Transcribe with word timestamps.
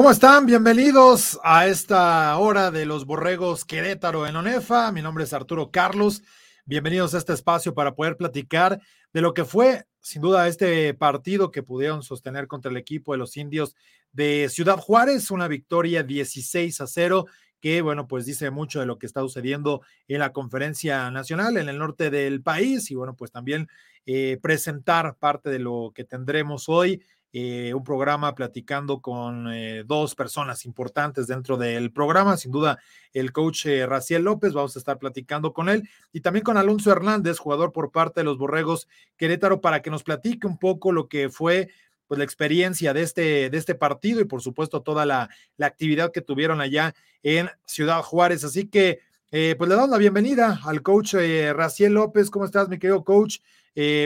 ¿Cómo 0.00 0.12
están? 0.12 0.46
Bienvenidos 0.46 1.38
a 1.44 1.66
esta 1.66 2.34
hora 2.38 2.70
de 2.70 2.86
los 2.86 3.04
Borregos 3.04 3.66
Querétaro 3.66 4.26
en 4.26 4.34
ONEFA. 4.34 4.90
Mi 4.92 5.02
nombre 5.02 5.24
es 5.24 5.34
Arturo 5.34 5.70
Carlos. 5.70 6.22
Bienvenidos 6.64 7.12
a 7.12 7.18
este 7.18 7.34
espacio 7.34 7.74
para 7.74 7.94
poder 7.94 8.16
platicar 8.16 8.80
de 9.12 9.20
lo 9.20 9.34
que 9.34 9.44
fue, 9.44 9.84
sin 10.00 10.22
duda, 10.22 10.48
este 10.48 10.94
partido 10.94 11.50
que 11.50 11.62
pudieron 11.62 12.02
sostener 12.02 12.46
contra 12.46 12.70
el 12.70 12.78
equipo 12.78 13.12
de 13.12 13.18
los 13.18 13.36
indios 13.36 13.76
de 14.10 14.48
Ciudad 14.48 14.78
Juárez, 14.78 15.30
una 15.30 15.48
victoria 15.48 16.02
16 16.02 16.80
a 16.80 16.86
0 16.86 17.26
que, 17.60 17.82
bueno, 17.82 18.08
pues 18.08 18.24
dice 18.24 18.50
mucho 18.50 18.80
de 18.80 18.86
lo 18.86 18.98
que 18.98 19.04
está 19.04 19.20
sucediendo 19.20 19.82
en 20.08 20.20
la 20.20 20.32
conferencia 20.32 21.10
nacional 21.10 21.58
en 21.58 21.68
el 21.68 21.76
norte 21.76 22.08
del 22.08 22.42
país 22.42 22.90
y, 22.90 22.94
bueno, 22.94 23.16
pues 23.16 23.32
también 23.32 23.68
eh, 24.06 24.38
presentar 24.40 25.18
parte 25.18 25.50
de 25.50 25.58
lo 25.58 25.92
que 25.94 26.04
tendremos 26.04 26.70
hoy 26.70 27.02
eh, 27.32 27.72
un 27.74 27.84
programa 27.84 28.34
platicando 28.34 29.00
con 29.00 29.46
eh, 29.52 29.84
dos 29.86 30.16
personas 30.16 30.66
importantes 30.66 31.28
dentro 31.28 31.56
del 31.56 31.92
programa, 31.92 32.36
sin 32.36 32.50
duda 32.50 32.80
el 33.12 33.30
coach 33.30 33.66
eh, 33.66 33.86
Raciel 33.86 34.24
López, 34.24 34.52
vamos 34.52 34.74
a 34.74 34.80
estar 34.80 34.98
platicando 34.98 35.52
con 35.52 35.68
él 35.68 35.88
y 36.12 36.22
también 36.22 36.42
con 36.42 36.56
Alonso 36.56 36.90
Hernández, 36.90 37.38
jugador 37.38 37.70
por 37.70 37.92
parte 37.92 38.20
de 38.20 38.24
los 38.24 38.36
Borregos 38.36 38.88
Querétaro, 39.16 39.60
para 39.60 39.80
que 39.80 39.90
nos 39.90 40.02
platique 40.02 40.48
un 40.48 40.58
poco 40.58 40.90
lo 40.90 41.06
que 41.06 41.30
fue 41.30 41.68
pues 42.08 42.18
la 42.18 42.24
experiencia 42.24 42.92
de 42.92 43.02
este, 43.02 43.48
de 43.48 43.58
este 43.58 43.76
partido 43.76 44.20
y 44.20 44.24
por 44.24 44.42
supuesto 44.42 44.82
toda 44.82 45.06
la, 45.06 45.30
la 45.56 45.66
actividad 45.66 46.10
que 46.10 46.22
tuvieron 46.22 46.60
allá 46.60 46.96
en 47.22 47.48
Ciudad 47.64 48.02
Juárez. 48.02 48.42
Así 48.42 48.66
que 48.66 49.02
pues 49.30 49.68
le 49.68 49.76
damos 49.76 49.90
la 49.90 49.98
bienvenida 49.98 50.60
al 50.64 50.82
coach 50.82 51.14
Raciel 51.54 51.92
López. 51.92 52.28
¿Cómo 52.30 52.44
estás, 52.44 52.68
mi 52.68 52.80
querido 52.80 53.04
coach? 53.04 53.38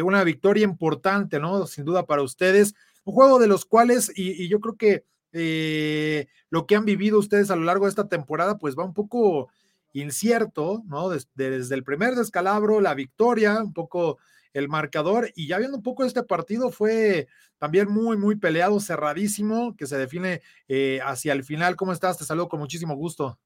una 0.04 0.22
victoria 0.22 0.64
importante, 0.64 1.40
¿no? 1.40 1.66
Sin 1.66 1.86
duda 1.86 2.04
para 2.04 2.20
ustedes 2.20 2.74
un 3.04 3.14
juego 3.14 3.38
de 3.38 3.46
los 3.46 3.64
cuales, 3.64 4.10
y, 4.14 4.48
yo 4.48 4.60
creo 4.60 4.76
que 4.76 5.04
eh, 5.32 6.26
lo 6.50 6.66
que 6.66 6.76
han 6.76 6.84
vivido 6.84 7.18
ustedes 7.18 7.50
a 7.50 7.56
lo 7.56 7.64
largo 7.64 7.86
de 7.86 7.90
esta 7.90 8.08
temporada, 8.08 8.58
pues 8.58 8.76
va 8.76 8.84
un 8.84 8.94
poco 8.94 9.50
incierto, 9.92 10.82
¿no? 10.86 11.08
Desde, 11.08 11.74
el 11.74 11.84
primer 11.84 12.14
descalabro, 12.14 12.80
la 12.80 12.94
victoria, 12.94 13.60
un 13.60 13.72
poco 13.72 14.18
el 14.52 14.68
marcador, 14.68 15.32
y 15.34 15.48
ya 15.48 15.58
viendo 15.58 15.76
un 15.76 15.82
poco 15.82 16.04
este 16.04 16.22
partido, 16.22 16.70
fue 16.70 17.28
también 17.58 17.90
muy, 17.90 18.16
muy 18.16 18.36
peleado, 18.36 18.80
cerradísimo, 18.80 19.76
que 19.76 19.86
se 19.86 19.96
define 19.96 20.42
eh, 20.68 21.00
hacia 21.04 21.32
el 21.32 21.44
final. 21.44 21.76
¿Cómo 21.76 21.92
estás? 21.92 22.18
Te 22.18 22.24
saludo 22.24 22.48
con 22.48 22.60
muchísimo 22.60 22.94
gusto. 22.94 23.38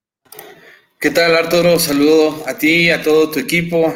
¿Qué 0.99 1.11
tal, 1.11 1.37
Arturo? 1.37 1.79
Saludo 1.79 2.43
a 2.47 2.59
ti, 2.59 2.91
a 2.91 3.03
todo 3.03 3.31
tu 3.31 3.39
equipo, 3.39 3.95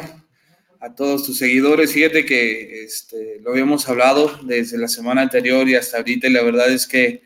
a 0.83 0.93
todos 0.93 1.25
tus 1.25 1.37
seguidores. 1.37 1.93
Fíjate 1.93 2.25
que 2.25 2.83
este, 2.83 3.39
lo 3.41 3.51
habíamos 3.51 3.87
hablado 3.87 4.37
desde 4.43 4.77
la 4.77 4.89
semana 4.89 5.21
anterior 5.21 5.67
y 5.69 5.75
hasta 5.75 5.95
ahorita, 5.97 6.27
y 6.27 6.31
la 6.31 6.43
verdad 6.43 6.69
es 6.69 6.87
que 6.87 7.23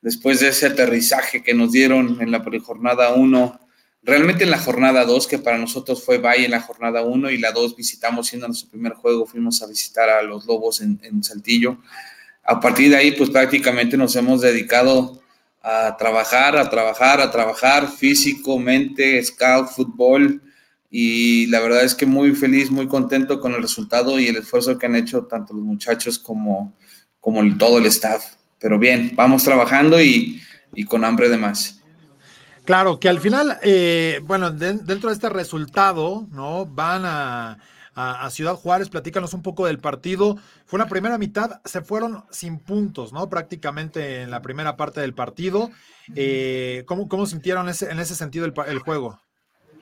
después 0.00 0.38
de 0.38 0.48
ese 0.48 0.66
aterrizaje 0.66 1.42
que 1.42 1.52
nos 1.52 1.72
dieron 1.72 2.18
en 2.22 2.30
la 2.30 2.44
jornada 2.62 3.12
1, 3.14 3.60
realmente 4.04 4.44
en 4.44 4.52
la 4.52 4.60
jornada 4.60 5.04
2, 5.04 5.26
que 5.26 5.38
para 5.38 5.58
nosotros 5.58 6.04
fue 6.04 6.18
Valle 6.18 6.44
en 6.44 6.52
la 6.52 6.60
jornada 6.60 7.02
1 7.02 7.30
y 7.32 7.38
la 7.38 7.50
2 7.50 7.74
visitamos, 7.74 8.28
siendo 8.28 8.46
nuestro 8.46 8.70
primer 8.70 8.92
juego, 8.92 9.26
fuimos 9.26 9.60
a 9.60 9.66
visitar 9.66 10.08
a 10.08 10.22
los 10.22 10.46
Lobos 10.46 10.80
en, 10.80 11.00
en 11.02 11.24
Saltillo. 11.24 11.78
A 12.44 12.60
partir 12.60 12.90
de 12.90 12.96
ahí, 12.96 13.10
pues 13.10 13.30
prácticamente 13.30 13.96
nos 13.96 14.14
hemos 14.14 14.40
dedicado 14.40 15.20
a 15.62 15.96
trabajar, 15.98 16.56
a 16.56 16.70
trabajar, 16.70 17.20
a 17.20 17.32
trabajar 17.32 17.90
físico, 17.90 18.56
mente, 18.60 19.20
scout, 19.24 19.68
fútbol, 19.68 20.40
y 20.90 21.46
la 21.46 21.60
verdad 21.60 21.84
es 21.84 21.94
que 21.94 22.04
muy 22.04 22.34
feliz, 22.34 22.70
muy 22.70 22.88
contento 22.88 23.40
con 23.40 23.54
el 23.54 23.62
resultado 23.62 24.18
y 24.18 24.26
el 24.26 24.36
esfuerzo 24.36 24.76
que 24.76 24.86
han 24.86 24.96
hecho 24.96 25.24
tanto 25.24 25.54
los 25.54 25.62
muchachos 25.62 26.18
como, 26.18 26.76
como 27.20 27.40
todo 27.56 27.78
el 27.78 27.86
staff. 27.86 28.24
Pero 28.58 28.76
bien, 28.78 29.12
vamos 29.14 29.44
trabajando 29.44 30.00
y, 30.02 30.42
con 30.88 31.04
hambre 31.04 31.28
de 31.28 31.38
más. 31.38 31.80
Claro, 32.64 32.98
que 32.98 33.08
al 33.08 33.20
final, 33.20 33.58
eh, 33.62 34.20
bueno, 34.24 34.50
dentro 34.50 35.08
de 35.08 35.14
este 35.14 35.28
resultado, 35.28 36.26
¿no? 36.32 36.66
Van 36.66 37.02
a, 37.04 37.58
Ciudad 38.30 38.54
Juárez, 38.54 38.88
platícanos 38.88 39.34
un 39.34 39.42
poco 39.42 39.66
del 39.66 39.78
partido. 39.78 40.38
Fue 40.64 40.78
una 40.78 40.88
primera 40.88 41.18
mitad, 41.18 41.60
se 41.66 41.82
fueron 41.82 42.24
sin 42.30 42.58
puntos, 42.58 43.12
¿no? 43.12 43.28
Prácticamente 43.28 44.22
en 44.22 44.30
la 44.30 44.40
primera 44.40 44.76
parte 44.76 45.02
del 45.02 45.12
partido. 45.12 45.70
Eh, 46.14 46.84
¿cómo, 46.86 47.08
¿cómo, 47.08 47.26
sintieron 47.26 47.68
ese, 47.68 47.90
en 47.90 48.00
ese 48.00 48.14
sentido 48.14 48.46
el 48.46 48.78
juego? 48.78 49.20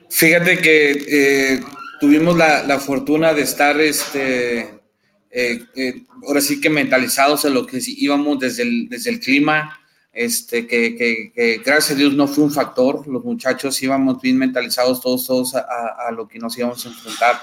Fíjate 0.09 0.57
que 0.57 0.91
eh, 1.07 1.59
tuvimos 1.99 2.35
la, 2.35 2.79
fortuna 2.79 3.33
de 3.33 3.43
estar, 3.43 3.79
este, 3.79 4.81
eh, 5.29 5.63
eh, 5.75 6.03
ahora 6.27 6.41
sí 6.41 6.59
que 6.59 6.69
mentalizados 6.69 7.45
en 7.45 7.53
lo 7.53 7.65
que 7.65 7.79
íbamos 7.85 8.39
desde 8.39 8.63
el, 8.63 8.89
desde 8.89 9.11
el 9.11 9.19
clima, 9.19 9.79
este, 10.11 10.65
que, 10.65 11.61
gracias 11.63 11.91
a 11.91 11.95
Dios 11.95 12.15
no 12.15 12.27
fue 12.27 12.43
un 12.43 12.51
factor, 12.51 13.07
los 13.07 13.23
muchachos 13.23 13.81
íbamos 13.83 14.19
bien 14.19 14.37
mentalizados 14.37 14.99
todos, 14.99 15.25
todos 15.25 15.55
a, 15.55 16.11
lo 16.11 16.27
que 16.27 16.39
nos 16.39 16.57
íbamos 16.57 16.83
a 16.85 16.89
enfrentar. 16.89 17.39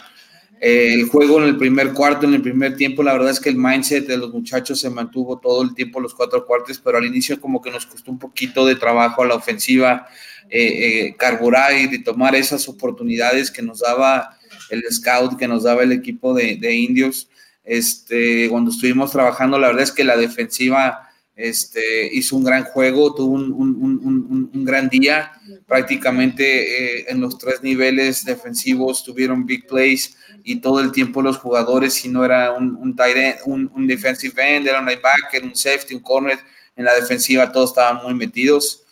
el 0.61 1.05
juego 1.05 1.39
en 1.41 1.45
el 1.45 1.57
primer 1.57 1.93
cuarto, 1.93 2.27
en 2.27 2.35
el 2.35 2.43
primer 2.43 2.77
tiempo, 2.77 3.05
la 3.05 3.13
verdad 3.13 3.31
es 3.31 3.39
que 3.39 3.49
el 3.49 3.57
mindset 3.57 4.09
de 4.09 4.17
los 4.17 4.33
muchachos 4.33 4.81
se 4.81 4.91
mantuvo 4.91 5.39
todo 5.39 5.63
el 5.63 5.73
tiempo, 5.73 6.01
los 6.01 6.15
cuatro 6.15 6.45
cuartos, 6.45 6.81
pero 6.85 6.99
al 6.99 7.07
inicio 7.07 7.41
como 7.41 7.63
que 7.63 7.71
nos 7.71 7.87
costó 7.87 8.11
un 8.11 8.19
poquito 8.19 8.67
de 8.67 8.75
trabajo 8.75 9.23
a 9.23 9.27
la 9.27 9.37
ofensiva, 9.37 10.09
eh, 10.49 11.15
eh, 11.19 11.89
y 11.91 12.05
tomar 12.05 12.35
esas 12.35 12.69
oportunidades 12.69 13.51
que 13.51 13.63
nos 13.63 13.81
daba 13.81 14.39
el 14.71 14.83
scout, 14.91 15.37
que 15.39 15.49
nos 15.49 15.65
daba 15.65 15.83
el 15.83 15.93
equipo 15.93 16.35
de, 16.35 16.75
indios. 16.75 17.29
Este, 17.65 18.49
cuando 18.49 18.71
estuvimos 18.71 19.11
trabajando, 19.11 19.59
la 19.59 19.69
verdad 19.69 19.83
es 19.83 19.93
que 19.93 20.05
la 20.05 20.17
defensiva 20.17 21.11
este, 21.35 22.15
hizo 22.15 22.37
un 22.37 22.45
gran 22.45 22.65
juego, 22.65 23.15
tuvo 23.15 23.35
un, 23.35 24.65
gran 24.65 24.89
día. 24.89 25.33
Prácticamente 25.67 27.01
eh, 27.01 27.07
en 27.09 27.21
los 27.21 27.39
tres 27.39 27.63
niveles 27.63 28.25
defensivos 28.25 29.05
tuvieron 29.05 29.47
big 29.47 29.67
plays 29.67 30.17
y 30.45 30.61
todo 30.61 30.81
el 30.81 30.93
tiempo 30.93 31.23
los 31.23 31.39
jugadores, 31.39 31.95
si 31.95 32.09
no 32.09 32.25
era 32.25 32.53
un, 32.53 32.77
un, 32.77 33.71
un 33.75 33.87
defensive 33.87 34.57
end, 34.57 34.69
era 34.69 34.81
un 34.81 34.87
linebacker, 34.87 35.43
un 35.43 35.57
safety, 35.57 35.95
un 35.95 36.03
corner, 36.03 36.39
en 36.77 36.85
la 36.85 36.95
defensiva 36.95 37.51
todos 37.51 37.71
estaban 37.71 38.05
muy 38.05 38.15
metidos 38.15 38.86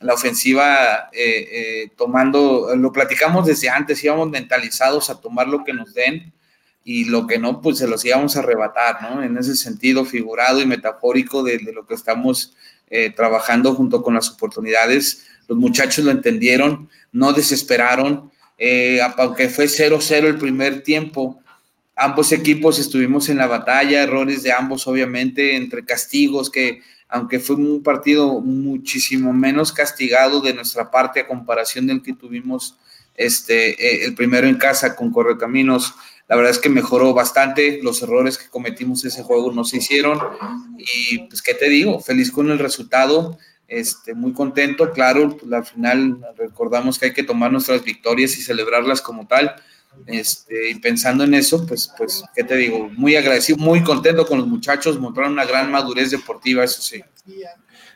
la 0.00 0.14
ofensiva 0.14 1.10
eh, 1.12 1.48
eh, 1.52 1.90
tomando, 1.96 2.74
lo 2.74 2.90
platicamos 2.90 3.46
desde 3.46 3.68
antes, 3.68 4.02
íbamos 4.02 4.30
mentalizados 4.30 5.10
a 5.10 5.20
tomar 5.20 5.46
lo 5.46 5.62
que 5.62 5.74
nos 5.74 5.92
den 5.92 6.32
y 6.84 7.04
lo 7.04 7.26
que 7.26 7.38
no, 7.38 7.60
pues 7.60 7.78
se 7.78 7.86
los 7.86 8.04
íbamos 8.04 8.36
a 8.36 8.40
arrebatar, 8.40 9.02
¿no? 9.02 9.22
En 9.22 9.36
ese 9.36 9.54
sentido 9.54 10.04
figurado 10.06 10.60
y 10.60 10.66
metafórico 10.66 11.42
de, 11.42 11.60
lo 11.60 11.86
que 11.86 11.94
estamos 11.94 12.54
eh, 12.88 13.10
trabajando 13.10 13.74
junto 13.74 14.02
con 14.02 14.14
las 14.14 14.30
oportunidades. 14.30 15.26
Los 15.46 15.58
muchachos 15.58 16.04
lo 16.04 16.10
entendieron, 16.10 16.88
no 17.12 17.32
desesperaron, 17.34 18.30
aunque 19.16 19.48
fue 19.48 19.66
0-0 19.66 20.24
el 20.26 20.38
primer 20.38 20.82
tiempo, 20.82 21.40
ambos 22.00 22.32
equipos 22.32 22.78
estuvimos 22.78 23.28
en 23.28 23.36
la 23.36 23.46
batalla, 23.46 24.02
errores 24.02 24.42
de 24.42 24.52
ambos 24.52 24.86
obviamente, 24.86 25.56
entre 25.56 25.84
castigos 25.84 26.50
que 26.50 26.82
aunque 27.10 27.40
fue 27.40 27.56
un 27.56 27.82
partido 27.82 28.40
muchísimo 28.40 29.32
menos 29.32 29.72
castigado 29.72 30.40
de 30.40 30.54
nuestra 30.54 30.90
parte 30.90 31.20
a 31.20 31.26
comparación 31.26 31.86
del 31.86 32.02
que 32.02 32.12
tuvimos 32.12 32.76
este, 33.14 33.70
eh, 33.70 34.04
el 34.04 34.14
primero 34.14 34.46
en 34.46 34.56
casa 34.56 34.96
con 34.96 35.10
Correcaminos, 35.10 35.94
la 36.28 36.36
verdad 36.36 36.52
es 36.52 36.58
que 36.58 36.68
mejoró 36.68 37.12
bastante, 37.12 37.80
los 37.82 38.02
errores 38.02 38.38
que 38.38 38.48
cometimos 38.48 39.04
ese 39.04 39.24
juego 39.24 39.52
no 39.52 39.64
se 39.64 39.78
hicieron 39.78 40.18
y 40.78 41.18
pues 41.26 41.42
qué 41.42 41.54
te 41.54 41.68
digo, 41.68 41.98
feliz 41.98 42.30
con 42.30 42.50
el 42.50 42.58
resultado, 42.60 43.36
este, 43.66 44.14
muy 44.14 44.32
contento, 44.32 44.92
claro, 44.92 45.36
pues, 45.36 45.52
al 45.52 45.64
final 45.64 46.20
recordamos 46.36 46.98
que 46.98 47.06
hay 47.06 47.12
que 47.12 47.24
tomar 47.24 47.50
nuestras 47.50 47.84
victorias 47.84 48.36
y 48.38 48.42
celebrarlas 48.42 49.02
como 49.02 49.26
tal, 49.26 49.54
este, 50.06 50.70
y 50.70 50.74
pensando 50.76 51.24
en 51.24 51.34
eso, 51.34 51.66
pues, 51.66 51.92
pues, 51.96 52.24
¿qué 52.34 52.44
te 52.44 52.56
digo? 52.56 52.88
Muy 52.90 53.16
agradecido, 53.16 53.58
muy 53.58 53.82
contento 53.82 54.26
con 54.26 54.38
los 54.38 54.46
muchachos, 54.46 54.98
mostraron 54.98 55.32
una 55.32 55.44
gran 55.44 55.70
madurez 55.70 56.10
deportiva, 56.10 56.64
eso 56.64 56.82
sí. 56.82 57.02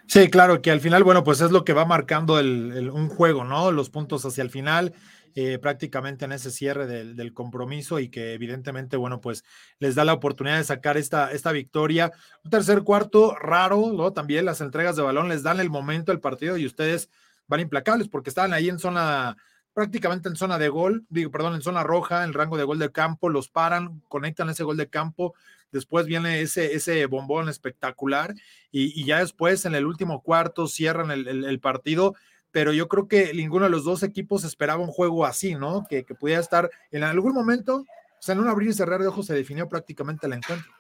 Sí, 0.07 0.29
claro, 0.29 0.61
que 0.61 0.71
al 0.71 0.81
final, 0.81 1.03
bueno, 1.03 1.25
pues 1.25 1.41
es 1.41 1.51
lo 1.51 1.65
que 1.65 1.73
va 1.73 1.85
marcando 1.85 2.39
el, 2.39 2.91
un 2.91 3.09
juego, 3.09 3.45
¿no? 3.45 3.73
Los 3.73 3.91
puntos 3.91 4.25
hacia 4.25 4.43
el 4.43 4.51
final, 4.51 4.93
eh, 5.35 5.59
prácticamente 5.59 6.27
en 6.27 6.33
ese 6.33 6.51
cierre 6.51 6.87
del, 6.87 7.33
compromiso 7.33 7.99
y 7.99 8.09
que 8.09 8.35
evidentemente, 8.35 8.97
bueno, 8.97 9.21
pues 9.21 9.45
les 9.79 9.95
da 9.95 10.05
la 10.05 10.13
oportunidad 10.13 10.59
de 10.59 10.65
sacar 10.65 10.97
esta, 10.97 11.33
esta 11.33 11.53
victoria. 11.53 12.13
Un 12.45 12.51
tercer 12.51 12.83
cuarto 12.83 13.35
raro, 13.35 13.93
¿no? 13.93 14.13
También 14.13 14.45
las 14.45 14.61
entregas 14.61 14.95
de 14.95 15.03
balón 15.03 15.29
les 15.29 15.43
dan 15.43 15.59
el 15.59 15.71
momento 15.71 16.13
del 16.13 16.21
partido 16.21 16.57
y 16.57 16.67
ustedes 16.67 17.09
van 17.47 17.61
implacables 17.61 18.09
porque 18.09 18.31
estaban 18.31 18.53
ahí 18.53 18.69
en 18.69 18.79
zona 18.79 19.37
prácticamente 19.75 20.29
en 20.29 20.37
zona 20.37 20.59
de 20.59 20.69
gol, 20.69 21.05
digo, 21.11 21.31
perdón, 21.31 21.57
en 21.57 21.63
zona 21.63 21.83
roja, 21.83 22.25
en 22.25 22.33
rango 22.33 22.57
de 22.57 22.65
gol 22.65 22.79
de 22.79 22.93
campo, 22.93 23.29
los 23.29 23.49
paran, 23.49 24.01
conectan 24.09 24.49
ese 24.49 24.63
gol 24.63 24.77
de 24.77 24.89
campo, 24.89 25.35
después 25.73 26.07
viene 26.07 26.41
ese, 26.41 26.75
ese 26.75 27.05
bombón 27.07 27.49
espectacular 27.49 28.35
y, 28.71 29.05
ya 29.05 29.19
después 29.19 29.67
en 29.67 29.75
el 29.75 29.85
último 29.85 30.23
cuarto 30.23 30.69
cierran 30.69 31.11
el, 31.11 31.61
partido, 31.61 32.15
pero 32.53 32.73
yo 32.73 32.89
creo 32.89 33.09
que 33.09 33.35
ninguno 33.35 33.65
de 33.65 33.71
los 33.71 33.85
dos 33.85 34.05
equipos 34.05 34.45
esperaba 34.45 34.83
un 34.83 34.93
juego 34.93 35.27
así, 35.27 35.57
¿no? 35.57 35.85
Que, 35.91 36.05
pudiera 36.05 36.41
estar 36.41 36.71
en 36.93 37.03
algún 37.03 37.35
momento, 37.35 37.79
o 37.79 38.23
sea, 38.23 38.35
en 38.35 38.41
un 38.41 38.49
abrir 38.49 38.71
y 38.71 38.75
cerrar 38.75 39.01
de 39.01 39.09
ojos 39.09 39.27
se 39.27 39.35
definió 39.35 39.69
prácticamente 39.69 40.27
el 40.29 40.35
encuentro. 40.35 40.73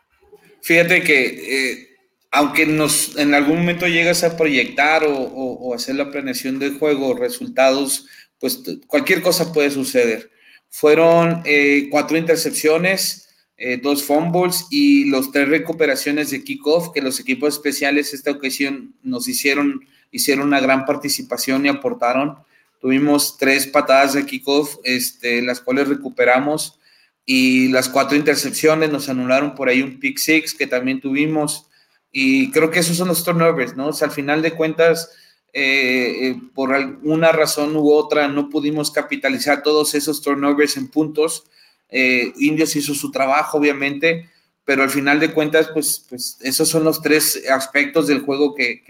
Fíjate 0.63 1.03
que... 1.03 1.73
Eh, 1.73 1.89
aunque 2.35 2.67
nos 2.67 3.17
en 3.17 3.33
algún 3.33 3.59
momento 3.59 3.87
llegas 3.87 4.25
a 4.25 4.37
proyectar 4.37 5.05
o, 5.07 5.73
hacer 5.73 5.95
la 5.95 6.11
planeación 6.11 6.59
del 6.59 6.79
juego, 6.81 7.15
resultados, 7.15 8.09
pues 8.45 8.61
cualquier 8.87 9.23
cosa 9.23 9.55
puede 9.55 9.71
suceder. 9.71 10.31
Fueron 10.69 11.41
eh, 11.47 11.89
cuatro 11.91 12.19
intercepciones, 12.19 13.31
eh, 13.57 13.81
dos 13.83 14.05
fumbles 14.05 14.67
y 14.71 15.07
los 15.07 15.33
tres 15.33 15.49
recuperaciones 15.49 16.31
de 16.31 16.45
kickoff 16.45 16.93
que 16.93 17.01
los 17.01 17.19
equipos 17.19 17.55
especiales 17.55 18.13
esta 18.13 18.33
ocasión 18.33 18.97
nos 19.03 19.29
hicieron, 19.29 19.89
hicieron 20.11 20.49
una 20.49 20.61
gran 20.61 20.85
participación 20.85 21.65
y 21.65 21.71
aportaron. 21.71 22.37
Tuvimos 22.83 23.39
tres 23.39 23.67
patadas 23.67 24.13
de 24.13 24.27
kickoff, 24.27 24.77
este, 24.85 25.41
las 25.41 25.63
cuales 25.63 25.89
recuperamos 25.89 26.79
y 27.25 27.69
las 27.69 27.89
cuatro 27.89 28.15
intercepciones 28.15 28.91
nos 28.91 29.09
anularon 29.09 29.55
por 29.55 29.71
ahí 29.71 29.81
un 29.81 29.99
pick 29.99 30.19
six 30.19 30.53
que 30.53 30.67
también 30.67 31.01
tuvimos. 31.01 31.67
Y 32.13 32.51
creo 32.51 32.71
que 32.71 32.81
esos 32.81 32.99
son 32.99 33.09
los 33.09 33.25
turnovers, 33.25 33.75
¿no? 33.75 33.87
O 33.87 33.93
sea, 33.95 34.09
al 34.09 34.13
final 34.13 34.43
de 34.43 34.53
cuentas, 34.53 35.09
eh, 35.57 36.31
eh, 36.31 36.41
por 36.53 36.75
alguna 36.75 37.31
razón 37.31 37.77
u 37.77 37.93
otra, 37.93 38.27
no 38.27 38.51
pudimos 38.51 38.91
capitalizar 38.91 39.63
todos 39.63 39.95
esos 39.95 40.21
turnovers 40.21 40.77
en 40.77 40.89
puntos. 40.89 41.45
Eh, 41.89 42.33
Indios 42.39 42.75
hizo 42.75 42.93
su 42.93 43.13
trabajo, 43.13 43.59
obviamente, 43.59 44.29
pero 44.65 44.83
al 44.83 44.91
final 44.91 45.21
de 45.21 45.33
cuentas, 45.33 45.71
pues, 45.73 46.05
pues 46.09 46.39
esos 46.41 46.69
son 46.69 46.83
los 46.83 47.01
tres 47.01 47.45
aspectos 47.49 48.09
del 48.09 48.23
juego 48.23 48.53
que, 48.53 48.83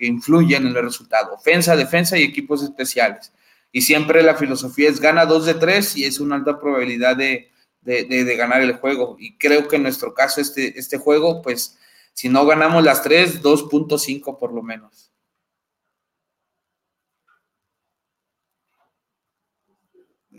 influyen 0.00 0.66
en 0.66 0.76
el 0.76 0.84
resultado. 0.84 1.32
Ofensa, 1.32 1.74
defensa 1.76 2.18
y 2.18 2.24
equipos 2.24 2.62
especiales. 2.62 3.32
Y 3.72 3.80
siempre 3.80 4.22
la 4.22 4.34
filosofía 4.34 4.90
es 4.90 5.00
gana 5.00 5.24
dos 5.24 5.46
de 5.46 5.54
tres 5.54 5.96
y 5.96 6.04
es 6.04 6.20
una 6.20 6.36
alta 6.36 6.60
probabilidad 6.60 7.16
de 7.16 8.36
ganar 8.36 8.60
el 8.60 8.74
juego. 8.74 9.16
Y 9.18 9.38
creo 9.38 9.66
que 9.66 9.76
en 9.76 9.84
nuestro 9.84 10.12
caso 10.12 10.42
este, 10.42 10.78
este 10.78 10.98
juego, 10.98 11.40
pues 11.40 11.78
si 12.12 12.28
no 12.28 12.44
ganamos 12.44 12.84
las 12.84 13.02
tres, 13.02 13.42
2.5 13.42 14.38
por 14.38 14.52
lo 14.52 14.62
menos. 14.62 15.10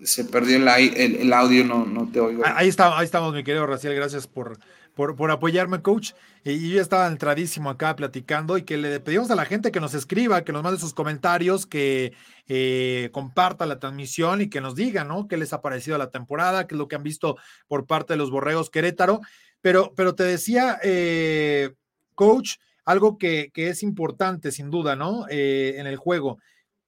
Se 0.03 0.25
perdió 0.25 0.57
el, 0.57 1.33
audio, 1.33 1.63
no, 1.63 1.85
no, 1.85 2.09
te 2.11 2.19
oigo. 2.19 2.43
Ahí, 2.45 2.67
está, 2.67 2.97
ahí 2.97 3.05
estamos, 3.05 3.33
mi 3.33 3.43
querido 3.43 3.65
Raciel, 3.65 3.95
gracias 3.95 4.27
por, 4.27 4.57
por, 4.93 5.31
apoyarme, 5.31 5.81
coach. 5.81 6.13
Y 6.43 6.71
yo 6.71 6.81
estaba 6.81 7.07
entradísimo 7.07 7.69
acá 7.69 7.95
platicando 7.95 8.57
y 8.57 8.63
que 8.63 8.77
le 8.77 8.99
pedimos 8.99 9.29
a 9.31 9.35
la 9.35 9.45
gente 9.45 9.71
que 9.71 9.79
nos 9.79 9.93
escriba, 9.93 10.43
que 10.43 10.53
nos 10.53 10.63
mande 10.63 10.79
sus 10.79 10.93
comentarios, 10.93 11.65
que 11.65 12.13
eh, 12.47 13.09
comparta 13.11 13.65
la 13.65 13.79
transmisión 13.79 14.41
y 14.41 14.49
que 14.49 14.61
nos 14.61 14.75
diga, 14.75 15.03
¿no? 15.03 15.27
¿Qué 15.27 15.37
les 15.37 15.53
ha 15.53 15.61
parecido 15.61 15.97
la 15.97 16.09
temporada? 16.09 16.67
¿Qué 16.67 16.75
es 16.75 16.79
lo 16.79 16.87
que 16.87 16.95
han 16.95 17.03
visto 17.03 17.37
por 17.67 17.85
parte 17.85 18.13
de 18.13 18.17
los 18.17 18.31
Borregos 18.31 18.69
Querétaro? 18.69 19.21
Pero, 19.61 19.93
pero 19.95 20.15
te 20.15 20.23
decía, 20.23 20.79
eh, 20.83 21.73
coach, 22.15 22.55
algo 22.85 23.17
que, 23.17 23.51
es 23.53 23.83
importante, 23.83 24.51
sin 24.51 24.71
duda, 24.71 24.95
¿no? 24.95 25.25
Eh, 25.29 25.75
en 25.77 25.87
el 25.87 25.97
juego. 25.97 26.39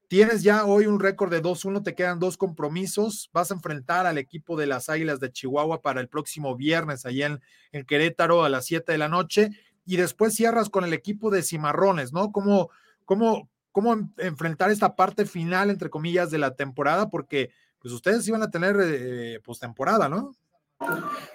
Tienes 0.09 0.41
ya 0.41 0.65
hoy 0.65 0.87
un 0.87 0.99
récord 0.99 1.29
de 1.31 1.39
2-1, 1.39 1.83
te 1.83 1.93
quedan 1.93 2.17
dos 2.17 2.35
compromisos. 2.35 3.29
Vas 3.31 3.51
a 3.51 3.53
enfrentar 3.53 4.07
al 4.07 4.17
equipo 4.17 4.57
de 4.57 4.65
las 4.65 4.89
Águilas 4.89 5.19
de 5.19 5.31
Chihuahua 5.31 5.83
para 5.83 6.01
el 6.01 6.07
próximo 6.07 6.55
viernes, 6.55 7.05
allá 7.05 7.39
en, 7.71 7.85
Querétaro 7.85 8.43
a 8.43 8.49
las 8.49 8.65
7 8.65 8.91
de 8.91 8.97
la 8.97 9.07
noche. 9.07 9.51
Y 9.85 9.97
después 9.97 10.33
cierras 10.33 10.71
con 10.71 10.83
el 10.83 10.93
equipo 10.93 11.29
de 11.29 11.43
Cimarrones, 11.43 12.11
¿no? 12.11 12.31
¿Cómo, 12.31 12.71
cómo, 13.05 13.51
cómo 13.71 14.11
enfrentar 14.17 14.71
esta 14.71 14.95
parte 14.95 15.27
final, 15.27 15.69
entre 15.69 15.91
comillas, 15.91 16.31
de 16.31 16.39
la 16.39 16.55
temporada? 16.55 17.07
Porque 17.11 17.51
pues 17.77 17.93
ustedes 17.93 18.27
iban 18.27 18.41
a 18.41 18.49
tener 18.49 18.77
eh, 18.81 19.39
postemporada, 19.43 20.09
¿no? 20.09 20.35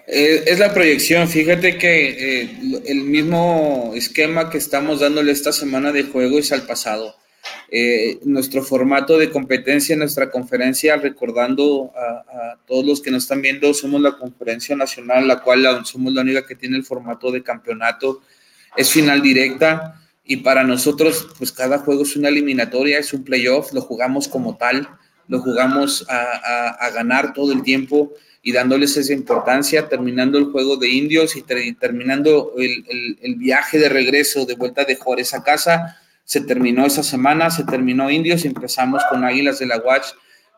Eh, 0.05 0.43
es 0.47 0.59
la 0.59 0.73
proyección. 0.73 1.29
Fíjate 1.29 1.77
que 1.77 2.41
eh, 2.41 2.81
el 2.87 3.03
mismo 3.03 3.93
esquema 3.95 4.49
que 4.49 4.57
estamos 4.57 4.99
dándole 4.99 5.31
esta 5.31 5.53
semana 5.53 5.93
de 5.93 6.03
juego 6.03 6.39
es 6.39 6.51
al 6.51 6.63
pasado. 6.63 7.15
Eh, 7.69 8.19
nuestro 8.23 8.63
formato 8.63 9.17
de 9.17 9.29
competencia 9.29 9.93
en 9.93 9.99
nuestra 9.99 10.29
conferencia, 10.29 10.95
recordando 10.97 11.91
a, 11.95 12.57
todos 12.67 12.85
los 12.85 13.01
que 13.01 13.11
nos 13.11 13.23
están 13.23 13.41
viendo, 13.41 13.73
somos 13.73 14.01
la 14.01 14.17
conferencia 14.17 14.75
nacional, 14.75 15.27
la 15.27 15.41
cual 15.41 15.85
somos 15.85 16.13
la 16.13 16.21
única 16.21 16.45
que 16.45 16.55
tiene 16.55 16.77
el 16.77 16.83
formato 16.83 17.31
de 17.31 17.43
campeonato. 17.43 18.21
Es 18.75 18.91
final 18.91 19.21
directa 19.21 20.01
y 20.23 20.37
para 20.37 20.63
nosotros, 20.63 21.27
pues 21.37 21.51
cada 21.51 21.79
juego 21.79 22.03
es 22.03 22.15
una 22.15 22.29
eliminatoria, 22.29 22.99
es 22.99 23.13
un 23.13 23.23
playoff, 23.23 23.73
lo 23.73 23.81
jugamos 23.81 24.27
como 24.27 24.57
tal, 24.57 24.87
lo 25.27 25.39
jugamos 25.39 26.05
a, 26.09 26.69
a 26.69 26.89
ganar 26.91 27.33
todo 27.33 27.51
el 27.51 27.61
tiempo 27.63 28.13
y 28.45 28.51
dándoles 28.51 28.95
esa 28.95 29.11
importancia, 29.11 29.89
terminando 29.89 30.37
el 30.37 30.45
juego 30.45 30.77
de 30.77 30.87
indios 30.87 31.35
y 31.35 31.41
terminando 31.41 32.53
el, 32.59 33.35
viaje 33.37 33.79
de 33.79 33.89
regreso 33.89 34.45
de 34.45 34.53
vuelta 34.53 34.85
de 34.85 34.95
Juárez 34.97 35.33
a 35.33 35.43
casa. 35.43 35.99
Se 36.25 36.41
terminó 36.41 36.85
esa 36.85 37.03
semana, 37.03 37.49
se 37.49 37.63
terminó 37.63 38.11
indios 38.11 38.43
empezamos 38.43 39.03
con 39.09 39.23
Águilas 39.23 39.59
de 39.59 39.67
la 39.67 39.77
Watch, 39.77 40.07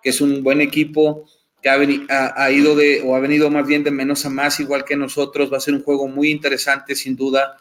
que 0.02 0.10
es 0.10 0.22
un 0.22 0.42
buen 0.42 0.62
equipo 0.62 1.26
que 1.62 1.70
ha, 1.70 2.34
ha, 2.36 2.52
ido 2.52 2.76
de, 2.76 3.02
o 3.06 3.16
ha 3.16 3.20
venido 3.20 3.52
más 3.52 3.68
bien 3.68 3.84
de 3.84 3.92
menos 3.92 4.26
a 4.26 4.30
más, 4.30 4.60
igual 4.60 4.86
que 4.86 4.96
nosotros. 4.96 5.52
Va 5.52 5.58
a 5.58 5.62
ser 5.62 5.74
un 5.74 5.84
juego 5.84 6.08
muy 6.08 6.32
interesante, 6.32 6.96
sin 6.96 7.16
duda. 7.16 7.58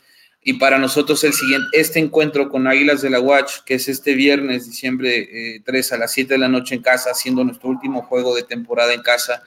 Y 0.49 0.53
para 0.53 0.79
nosotros 0.79 1.25
el 1.25 1.33
siguiente, 1.33 1.67
este 1.73 1.99
encuentro 1.99 2.49
con 2.49 2.69
Águilas 2.69 3.03
de 3.03 3.11
la 3.11 3.19
Watch, 3.19 3.65
que 3.67 3.75
es 3.75 3.89
este 3.89 4.15
viernes, 4.15 4.67
diciembre 4.67 5.61
3 5.65 5.91
eh, 5.91 5.95
a 5.95 5.99
las 5.99 6.13
7 6.13 6.35
de 6.35 6.39
la 6.39 6.49
noche 6.49 6.77
en 6.77 6.83
casa, 6.83 7.13
siendo 7.15 7.43
nuestro 7.43 7.69
último 7.69 8.03
juego 8.03 8.33
de 8.37 8.45
temporada 8.45 8.95
en 8.95 9.03
casa, 9.03 9.43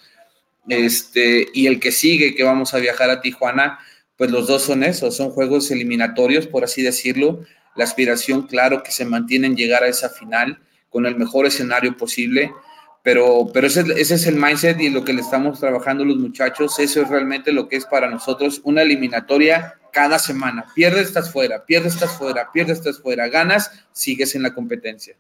este, 0.68 1.48
y 1.54 1.68
el 1.68 1.80
que 1.80 1.94
sigue, 1.94 2.36
que 2.36 2.44
vamos 2.44 2.74
a 2.74 2.80
viajar 2.80 3.10
a 3.10 3.22
Tijuana, 3.22 3.80
pues 4.18 4.30
los 4.30 4.48
dos 4.48 4.64
son 4.64 4.84
esos, 4.84 5.16
son 5.16 5.30
juegos 5.30 5.72
eliminatorios, 5.72 6.48
por 6.48 6.66
así 6.66 6.82
decirlo. 6.82 7.46
La 7.80 7.86
aspiración, 7.86 8.46
claro, 8.46 8.84
que 8.84 8.92
se 8.92 9.06
mantiene 9.06 9.48
en 9.48 9.56
llegar 9.56 9.84
a 9.84 9.88
esa 9.88 10.10
final 10.10 10.60
con 10.90 11.06
el 11.06 11.16
mejor 11.16 11.46
escenario 11.46 11.96
posible, 11.96 12.52
pero, 13.04 13.50
pero 13.54 13.68
ese, 13.68 13.86
ese 13.96 14.16
es 14.16 14.28
el 14.28 14.36
mindset 14.36 14.78
y 14.82 14.90
lo 14.90 15.06
que 15.06 15.14
le 15.14 15.22
estamos 15.22 15.62
trabajando 15.62 16.04
los 16.04 16.18
muchachos, 16.18 16.78
eso 16.78 17.02
es 17.02 17.08
realmente 17.08 17.54
lo 17.54 17.70
que 17.70 17.78
es 17.78 17.86
para 17.86 18.10
nosotros 18.10 18.60
una 18.66 18.82
eliminatoria 18.82 19.76
cada 19.94 20.20
semana. 20.20 20.66
Pierdes, 20.76 21.08
estás 21.08 21.32
fuera, 21.32 21.66
pierdes, 21.66 21.94
estás 21.94 22.18
fuera, 22.18 22.52
pierdes, 22.52 22.80
estás 22.80 23.00
fuera, 23.00 23.30
ganas, 23.30 23.72
sigues 23.94 24.36
en 24.36 24.44
la 24.44 24.54
competencia. 24.54 25.16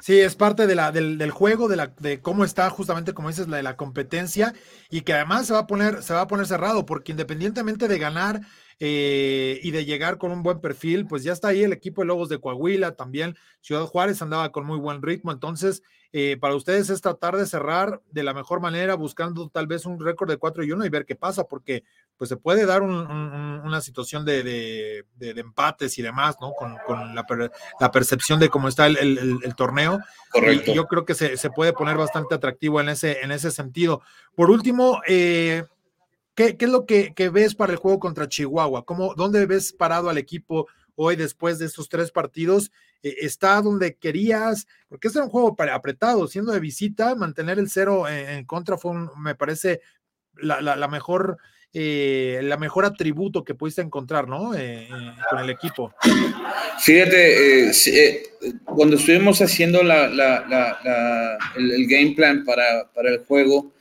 Sí, 0.00 0.20
es 0.20 0.36
parte 0.36 0.66
de 0.66 0.74
la, 0.74 0.92
del, 0.92 1.16
del, 1.16 1.30
juego, 1.30 1.66
de, 1.66 1.76
la, 1.76 1.86
de 1.98 2.20
cómo 2.20 2.44
está 2.44 2.68
justamente, 2.68 3.14
como 3.14 3.28
dices, 3.28 3.48
la 3.48 3.56
de 3.56 3.62
la 3.62 3.76
competencia 3.76 4.52
y 4.90 5.00
que 5.00 5.14
además 5.14 5.46
se 5.46 5.54
va 5.54 5.60
a 5.60 5.66
poner, 5.66 6.02
se 6.02 6.12
va 6.12 6.22
a 6.22 6.26
poner 6.28 6.46
cerrado, 6.46 6.84
porque 6.84 7.12
independientemente 7.12 7.88
de 7.88 7.98
ganar 7.98 8.40
eh, 8.80 9.60
y 9.62 9.70
de 9.70 9.84
llegar 9.84 10.18
con 10.18 10.30
un 10.30 10.42
buen 10.42 10.60
perfil, 10.60 11.06
pues 11.06 11.22
ya 11.22 11.32
está 11.32 11.48
ahí 11.48 11.62
el 11.62 11.72
equipo 11.72 12.02
de 12.02 12.08
Lobos 12.08 12.28
de 12.28 12.38
Coahuila, 12.38 12.96
también 12.96 13.34
Ciudad 13.62 13.86
Juárez 13.86 14.20
andaba 14.20 14.52
con 14.52 14.66
muy 14.66 14.78
buen 14.78 15.00
ritmo, 15.00 15.32
entonces 15.32 15.82
eh, 16.12 16.36
para 16.36 16.54
ustedes 16.54 16.90
es 16.90 17.00
tratar 17.00 17.36
de 17.36 17.46
cerrar 17.46 18.02
de 18.10 18.22
la 18.22 18.34
mejor 18.34 18.60
manera, 18.60 18.94
buscando 18.94 19.48
tal 19.48 19.66
vez 19.66 19.86
un 19.86 19.98
récord 19.98 20.28
de 20.28 20.36
4 20.36 20.64
y 20.64 20.72
1 20.72 20.84
y 20.84 20.88
ver 20.88 21.06
qué 21.06 21.16
pasa, 21.16 21.44
porque 21.44 21.84
pues 22.16 22.28
se 22.28 22.36
puede 22.36 22.64
dar 22.64 22.82
una 22.82 23.80
situación 23.80 24.24
de, 24.24 25.04
empates 25.20 25.98
y 25.98 26.02
demás, 26.02 26.36
¿no? 26.40 26.52
Con, 26.52 26.76
la, 27.14 27.90
percepción 27.90 28.38
de 28.38 28.48
cómo 28.48 28.68
está 28.68 28.86
el, 28.86 29.54
torneo. 29.56 29.98
Correcto. 30.30 30.70
Y 30.70 30.74
yo 30.74 30.86
creo 30.86 31.04
que 31.04 31.14
se, 31.14 31.50
puede 31.50 31.72
poner 31.72 31.96
bastante 31.96 32.34
atractivo 32.34 32.80
en 32.80 32.90
ese, 32.90 33.20
en 33.22 33.32
ese 33.32 33.50
sentido. 33.50 34.00
Por 34.36 34.50
último, 34.50 35.00
eh, 35.08 35.64
¿qué, 36.34 36.56
es 36.58 36.68
lo 36.68 36.86
que, 36.86 37.12
ves 37.32 37.54
para 37.54 37.72
el 37.72 37.78
juego 37.78 37.98
contra 37.98 38.28
Chihuahua? 38.28 38.84
¿Cómo, 38.84 39.14
¿Dónde 39.14 39.44
ves 39.46 39.72
parado 39.72 40.08
al 40.08 40.18
equipo 40.18 40.68
hoy 40.94 41.16
después 41.16 41.58
de 41.58 41.66
estos 41.66 41.88
tres 41.88 42.12
partidos? 42.12 42.70
Eh, 43.02 43.16
¿Está 43.22 43.60
donde 43.60 43.96
querías? 43.96 44.68
Porque 44.88 45.08
este 45.08 45.18
era 45.18 45.26
un 45.26 45.32
juego 45.32 45.56
apretado, 45.72 46.28
siendo 46.28 46.52
de 46.52 46.60
visita, 46.60 47.16
mantener 47.16 47.58
el 47.58 47.68
cero 47.68 48.06
en, 48.08 48.44
contra 48.44 48.78
fue, 48.78 48.92
me 49.18 49.34
parece, 49.34 49.80
la 50.36 50.88
mejor 50.88 51.38
eh, 51.76 52.38
la 52.44 52.56
mejor 52.56 52.84
atributo 52.84 53.42
que 53.42 53.56
pudiste 53.56 53.82
encontrar, 53.82 54.28
¿no? 54.28 54.54
Eh, 54.54 54.84
eh, 54.84 54.88
con 55.28 55.40
el 55.40 55.50
equipo. 55.50 55.92
Fíjate, 56.78 57.72
cuando 58.64 58.94
estuvimos 58.94 59.42
haciendo 59.42 59.80
el, 59.80 59.88
game 61.88 62.12
plan 62.14 62.44
para, 62.44 62.88
el 63.08 63.18
juego 63.26 63.72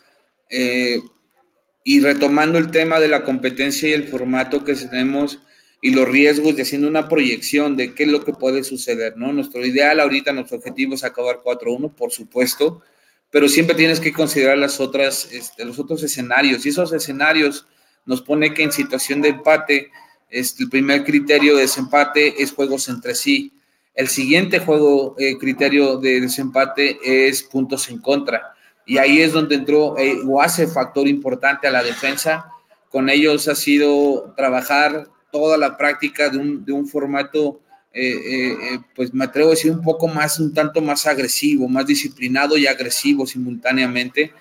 y 1.84 2.00
retomando 2.00 2.58
el 2.58 2.72
tema 2.72 3.00
de 3.00 3.10
la 3.10 3.24
competencia 3.24 3.88
y 3.88 3.94
el 3.94 4.08
formato 4.08 4.64
que 4.64 4.74
tenemos 4.74 5.38
y 5.80 5.92
los 5.92 6.08
riesgos 6.08 6.56
de 6.56 6.64
haciendo 6.64 6.88
una 6.88 7.08
proyección 7.08 7.78
de 7.78 7.94
qué 7.94 8.04
es 8.06 8.10
lo 8.10 8.26
que 8.26 8.34
puede 8.34 8.64
suceder, 8.64 9.18
¿no? 9.18 9.32
Nuestro 9.34 9.64
ideal 9.64 10.00
ahorita, 10.00 10.34
nuestro 10.34 10.58
objetivo 10.58 10.96
es 10.96 11.04
acabar 11.04 11.42
4-1, 11.44 11.94
por 11.94 12.12
supuesto, 12.12 12.82
pero 13.30 13.48
siempre 13.48 13.76
tienes 13.76 14.00
que 14.00 14.14
considerar 14.14 14.58
las 14.58 14.80
otras, 14.80 15.32
este, 15.32 15.64
los 15.64 15.78
otros 15.78 16.02
escenarios 16.02 16.66
y 16.66 16.70
esos 16.70 16.92
escenarios 16.92 17.68
nos 18.05 18.22
pone 18.22 18.53
que 18.53 18.63
en 18.63 18.72
situación 18.72 19.22
de 19.22 19.29
empate, 19.29 19.91
este, 20.29 20.63
el 20.63 20.69
primer 20.69 21.03
criterio 21.03 21.55
de 21.55 21.62
desempate 21.62 22.41
es 22.41 22.51
juegos 22.51 22.89
entre 22.89 23.15
sí. 23.15 23.53
El 23.93 24.07
siguiente 24.07 24.60
juego, 24.60 25.15
eh, 25.19 25.38
criterio 25.38 25.98
de 25.98 26.22
desempate 26.22 26.98
es 27.03 27.43
puntos 27.43 27.89
en 27.89 28.00
contra. 28.00 28.53
Y 28.86 28.98
ahí 28.98 29.22
es 29.22 29.31
donde 29.31 29.55
entró 29.55 29.98
eh, 29.98 30.19
o 30.27 30.41
hace 30.41 30.67
factor 30.67 31.07
importante 31.07 31.67
a 31.67 31.72
la 31.72 31.83
defensa 31.83 32.50
con 32.93 33.10
ellos 33.10 33.48
ha 33.48 33.55
sido 33.55 34.36
trabajar 34.38 35.07
toda 35.31 35.57
la 35.57 35.77
práctica 35.77 36.29
de 36.29 36.38
un, 36.38 36.63
de 36.63 36.74
un 36.74 36.88
formato, 36.88 37.60
eh, 37.91 38.51
eh, 38.51 38.79
pues 38.95 39.12
me 39.12 39.25
atrevo 39.25 39.48
a 39.48 39.53
decir 39.55 39.72
un 39.72 39.81
poco 39.81 40.07
más, 40.07 40.39
un 40.39 40.53
tanto 40.53 40.79
más 40.79 41.07
agresivo, 41.07 41.67
más 41.67 41.88
disciplinado 41.88 42.55
y 42.55 42.67
agresivo 42.67 43.25
simultáneamente, 43.25 44.31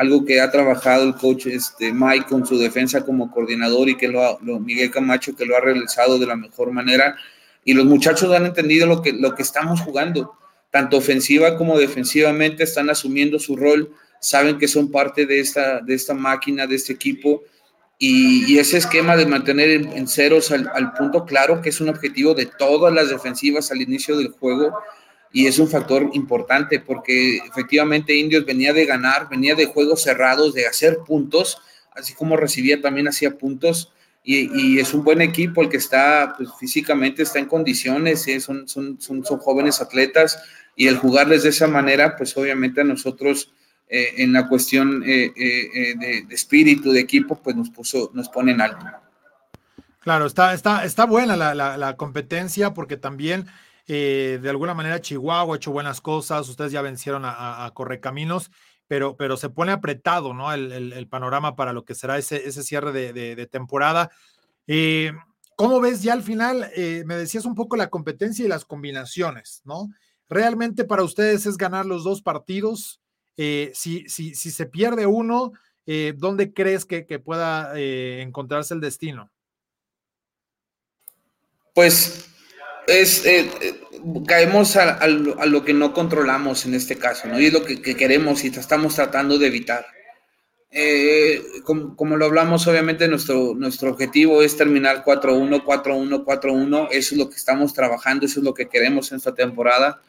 algo 0.00 0.24
que 0.24 0.40
ha 0.40 0.50
trabajado 0.50 1.04
el 1.04 1.14
coach 1.14 1.46
este, 1.46 1.92
Mike 1.92 2.24
con 2.26 2.46
su 2.46 2.58
defensa 2.58 3.04
como 3.04 3.30
coordinador 3.30 3.86
y 3.90 3.98
que 3.98 4.08
lo, 4.08 4.38
lo, 4.40 4.58
Miguel 4.58 4.90
Camacho 4.90 5.36
que 5.36 5.44
lo 5.44 5.54
ha 5.54 5.60
realizado 5.60 6.18
de 6.18 6.26
la 6.26 6.36
mejor 6.36 6.72
manera. 6.72 7.16
Y 7.66 7.74
los 7.74 7.84
muchachos 7.84 8.32
han 8.34 8.46
entendido 8.46 8.86
lo 8.86 9.02
que, 9.02 9.12
lo 9.12 9.34
que 9.34 9.42
estamos 9.42 9.82
jugando, 9.82 10.32
tanto 10.70 10.96
ofensiva 10.96 11.58
como 11.58 11.78
defensivamente 11.78 12.64
están 12.64 12.88
asumiendo 12.88 13.38
su 13.38 13.56
rol, 13.56 13.92
saben 14.22 14.56
que 14.56 14.68
son 14.68 14.90
parte 14.90 15.26
de 15.26 15.38
esta, 15.38 15.80
de 15.80 15.94
esta 15.94 16.14
máquina, 16.14 16.66
de 16.66 16.76
este 16.76 16.94
equipo. 16.94 17.42
Y, 17.98 18.58
ese 18.58 18.78
esquema 18.78 19.14
de 19.14 19.26
mantener 19.26 19.68
en, 19.68 20.08
ceros 20.08 20.50
al, 20.50 20.70
al, 20.74 20.94
punto 20.94 21.26
claro, 21.26 21.60
que 21.60 21.68
es 21.68 21.78
un 21.82 21.90
objetivo 21.90 22.32
de 22.32 22.46
todas 22.46 22.94
las 22.94 23.10
defensivas 23.10 23.70
al 23.70 23.82
inicio 23.82 24.16
del 24.16 24.30
juego, 24.30 24.72
y 25.32 25.46
es 25.46 25.58
un 25.58 25.68
factor 25.68 26.10
importante 26.12 26.80
porque 26.80 27.38
efectivamente 27.38 28.14
Indios 28.16 28.44
venía 28.44 28.72
de 28.72 28.84
ganar, 28.84 29.28
venía 29.28 29.54
de 29.54 29.66
juegos 29.66 30.02
cerrados, 30.02 30.54
de 30.54 30.66
hacer 30.66 30.98
puntos, 31.06 31.58
así 31.92 32.14
como 32.14 32.36
recibía 32.36 32.80
también 32.80 33.08
hacía 33.08 33.36
puntos, 33.38 33.92
y, 34.22 34.50
y 34.60 34.78
es 34.80 34.92
un 34.92 35.02
buen 35.02 35.22
equipo 35.22 35.62
el 35.62 35.68
que 35.68 35.78
está 35.78 36.34
pues, 36.36 36.50
físicamente, 36.58 37.22
está 37.22 37.38
en 37.38 37.46
condiciones, 37.46 38.26
¿eh? 38.28 38.40
son, 38.40 38.68
son, 38.68 39.00
son, 39.00 39.24
son 39.24 39.38
jóvenes 39.38 39.80
atletas, 39.80 40.38
y 40.76 40.88
el 40.88 40.96
jugarles 40.96 41.42
de 41.42 41.50
esa 41.50 41.66
manera, 41.66 42.16
pues 42.16 42.36
obviamente 42.36 42.80
a 42.80 42.84
nosotros 42.84 43.52
eh, 43.88 44.22
en 44.22 44.32
la 44.32 44.48
cuestión 44.48 45.02
eh, 45.04 45.32
eh, 45.36 45.94
de, 45.98 46.22
de, 46.26 46.34
espíritu, 46.34 46.92
de 46.92 47.00
equipo, 47.00 47.40
pues 47.42 47.56
nos 47.56 47.70
puso, 47.70 48.10
nos 48.14 48.28
pone 48.28 48.52
en 48.52 48.60
alto. 48.60 48.86
Claro, 50.00 50.26
está, 50.26 50.54
está, 50.54 50.84
está 50.84 51.06
buena 51.06 51.36
la, 51.36 51.54
la, 51.54 51.76
la 51.76 51.96
competencia 51.96 52.72
porque 52.72 52.96
también 52.96 53.46
de 53.94 54.50
alguna 54.50 54.74
manera 54.74 55.00
Chihuahua 55.00 55.54
ha 55.54 55.56
hecho 55.56 55.72
buenas 55.72 56.00
cosas, 56.00 56.48
ustedes 56.48 56.72
ya 56.72 56.82
vencieron 56.82 57.22
a, 57.24 57.70
Correcaminos, 57.74 58.50
pero, 58.86 59.16
pero 59.16 59.36
se 59.36 59.50
pone 59.50 59.72
apretado, 59.72 60.34
¿no? 60.34 60.52
El, 60.52 61.06
panorama 61.08 61.56
para 61.56 61.72
lo 61.72 61.84
que 61.84 61.94
será 61.94 62.18
ese, 62.18 62.48
ese 62.48 62.62
cierre 62.62 62.92
de, 62.92 63.46
temporada. 63.46 64.10
¿Cómo 65.56 65.80
ves 65.80 66.02
ya 66.02 66.12
al 66.12 66.22
final? 66.22 66.70
me 67.04 67.16
decías 67.16 67.44
un 67.44 67.54
poco 67.54 67.76
la 67.76 67.90
competencia 67.90 68.44
y 68.44 68.48
las 68.48 68.64
combinaciones, 68.64 69.62
¿no? 69.64 69.88
¿Realmente 70.30 70.84
para 70.84 71.02
ustedes 71.02 71.44
es 71.46 71.56
ganar 71.56 71.86
los 71.86 72.04
dos 72.04 72.22
partidos? 72.22 73.00
Eh, 73.36 73.72
si, 73.74 74.08
si, 74.08 74.34
si, 74.36 74.52
se 74.52 74.66
pierde 74.66 75.06
uno, 75.06 75.52
eh, 75.86 76.14
¿dónde 76.16 76.52
crees 76.52 76.84
que, 76.84 77.04
que 77.04 77.18
pueda 77.18 77.72
eh, 77.74 78.22
encontrarse 78.22 78.74
el 78.74 78.80
destino? 78.80 79.28
Pues 81.74 82.28
es, 82.90 83.24
eh, 83.24 83.50
caemos 84.26 84.76
a, 84.76 84.94
a, 84.94 85.04
a, 85.04 85.46
lo 85.46 85.64
que 85.64 85.72
no 85.72 85.92
controlamos 85.92 86.66
en 86.66 86.74
este 86.74 86.96
caso, 86.96 87.28
¿no? 87.28 87.40
Y 87.40 87.46
es 87.46 87.52
lo 87.52 87.64
que, 87.64 87.80
que 87.80 87.96
queremos 87.96 88.44
y 88.44 88.48
estamos 88.48 88.94
tratando 88.94 89.38
de 89.38 89.46
evitar. 89.46 89.86
Eh, 90.72 91.42
como, 91.64 91.96
como, 91.96 92.16
lo 92.16 92.26
hablamos, 92.26 92.66
obviamente 92.66 93.08
nuestro, 93.08 93.54
nuestro 93.54 93.90
objetivo 93.90 94.42
es 94.42 94.56
terminar 94.56 95.04
4-1, 95.04 95.64
4-1, 95.64 96.24
4-1. 96.24 96.88
Eso 96.90 97.14
es 97.14 97.18
lo 97.18 97.28
que 97.28 97.36
estamos 97.36 97.72
trabajando, 97.72 98.26
eso 98.26 98.40
es 98.40 98.44
lo 98.44 98.54
que 98.54 98.68
queremos 98.68 99.10
en 99.10 99.18
esta 99.18 99.34
temporada 99.34 100.00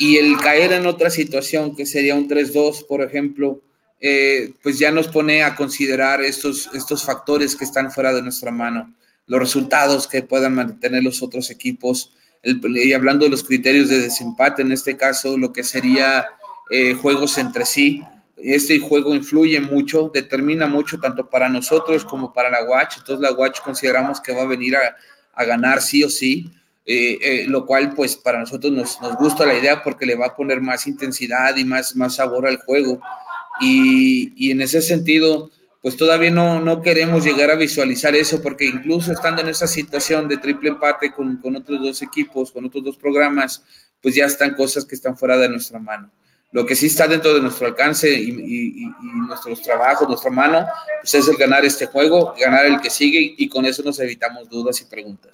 y 0.00 0.16
el 0.16 0.38
caer 0.38 0.72
en 0.72 0.86
otra 0.86 1.10
situación 1.10 1.76
que 1.76 1.84
sería 1.84 2.14
un 2.14 2.26
3-2, 2.26 2.86
por 2.86 3.02
ejemplo, 3.02 3.60
eh, 4.00 4.54
pues 4.62 4.78
ya 4.78 4.90
nos 4.90 5.08
pone 5.08 5.42
a 5.42 5.54
considerar 5.54 6.22
estos, 6.22 6.70
estos 6.72 7.04
factores 7.04 7.54
que 7.54 7.64
están 7.64 7.92
fuera 7.92 8.14
de 8.14 8.22
nuestra 8.22 8.50
mano, 8.50 8.94
los 9.30 9.38
resultados 9.38 10.08
que 10.08 10.24
puedan 10.24 10.56
mantener 10.56 11.04
los 11.04 11.22
otros 11.22 11.50
equipos, 11.50 12.12
y 12.42 12.92
hablando 12.92 13.26
de 13.26 13.30
los 13.30 13.44
criterios 13.44 13.88
de 13.88 14.00
desempate, 14.00 14.62
en 14.62 14.72
este 14.72 14.96
caso, 14.96 15.38
lo 15.38 15.52
que 15.52 15.62
sería 15.62 16.26
eh, 16.68 16.94
juegos 16.94 17.38
entre 17.38 17.64
sí. 17.64 18.02
Este 18.36 18.80
juego 18.80 19.14
influye 19.14 19.60
mucho, 19.60 20.10
determina 20.12 20.66
mucho 20.66 20.98
tanto 20.98 21.30
para 21.30 21.48
nosotros 21.48 22.04
como 22.04 22.32
para 22.32 22.50
la 22.50 22.64
Watch. 22.64 22.96
Entonces 22.98 23.20
la 23.20 23.32
Watch 23.32 23.60
consideramos 23.60 24.20
que 24.20 24.32
va 24.32 24.42
a 24.42 24.46
venir 24.46 24.74
a, 24.74 24.96
a 25.34 25.44
ganar 25.44 25.80
sí 25.80 26.02
o 26.02 26.10
sí. 26.10 26.50
Eh, 26.86 27.18
eh, 27.22 27.44
lo 27.46 27.66
cual 27.66 27.94
pues 27.94 28.16
para 28.16 28.40
nosotros 28.40 28.72
nos, 28.72 29.00
nos, 29.00 29.14
gusta 29.14 29.46
la 29.46 29.54
idea 29.54 29.80
porque 29.80 30.06
le 30.06 30.16
va 30.16 30.26
a 30.26 30.34
poner 30.34 30.60
más 30.60 30.88
intensidad 30.88 31.54
y 31.56 31.64
más, 31.64 31.94
más 31.94 32.16
sabor 32.16 32.48
al 32.48 32.56
juego. 32.56 33.00
Y, 33.60 34.32
y 34.34 34.50
en 34.50 34.60
ese 34.62 34.82
sentido, 34.82 35.52
pues 35.82 35.96
todavía 35.96 36.30
no, 36.30 36.60
no, 36.60 36.82
queremos 36.82 37.24
llegar 37.24 37.50
a 37.50 37.54
visualizar 37.54 38.14
eso 38.14 38.42
porque 38.42 38.66
incluso 38.66 39.12
estando 39.12 39.40
en 39.40 39.48
esa 39.48 39.66
situación 39.66 40.28
de 40.28 40.36
triple 40.36 40.70
empate 40.70 41.12
con, 41.12 41.38
con 41.38 41.56
otros 41.56 41.80
dos 41.80 42.02
equipos, 42.02 42.52
con 42.52 42.66
otros 42.66 42.84
dos 42.84 42.96
programas, 42.98 43.64
pues 44.02 44.14
ya 44.14 44.26
están 44.26 44.54
cosas 44.54 44.84
que 44.84 44.94
están 44.94 45.16
fuera 45.16 45.38
de 45.38 45.48
nuestra 45.48 45.78
mano. 45.78 46.10
Lo 46.52 46.66
que 46.66 46.74
sí 46.74 46.86
está 46.86 47.06
dentro 47.06 47.32
de 47.32 47.40
nuestro 47.40 47.68
alcance 47.68 48.12
y, 48.12 48.28
y, 48.30 48.84
y, 48.84 48.90
nuestros 49.28 49.62
trabajos, 49.62 50.08
nuestra 50.08 50.30
mano, 50.30 50.66
pues 51.00 51.14
es 51.14 51.28
el 51.28 51.36
ganar 51.36 51.64
este 51.64 51.86
juego, 51.86 52.34
ganar 52.38 52.66
el 52.66 52.80
que 52.80 52.90
sigue 52.90 53.34
y 53.38 53.48
con 53.48 53.64
eso 53.64 53.82
nos 53.84 54.00
evitamos 54.00 54.48
dudas 54.50 54.80
y 54.80 54.84
preguntas. 54.84 55.32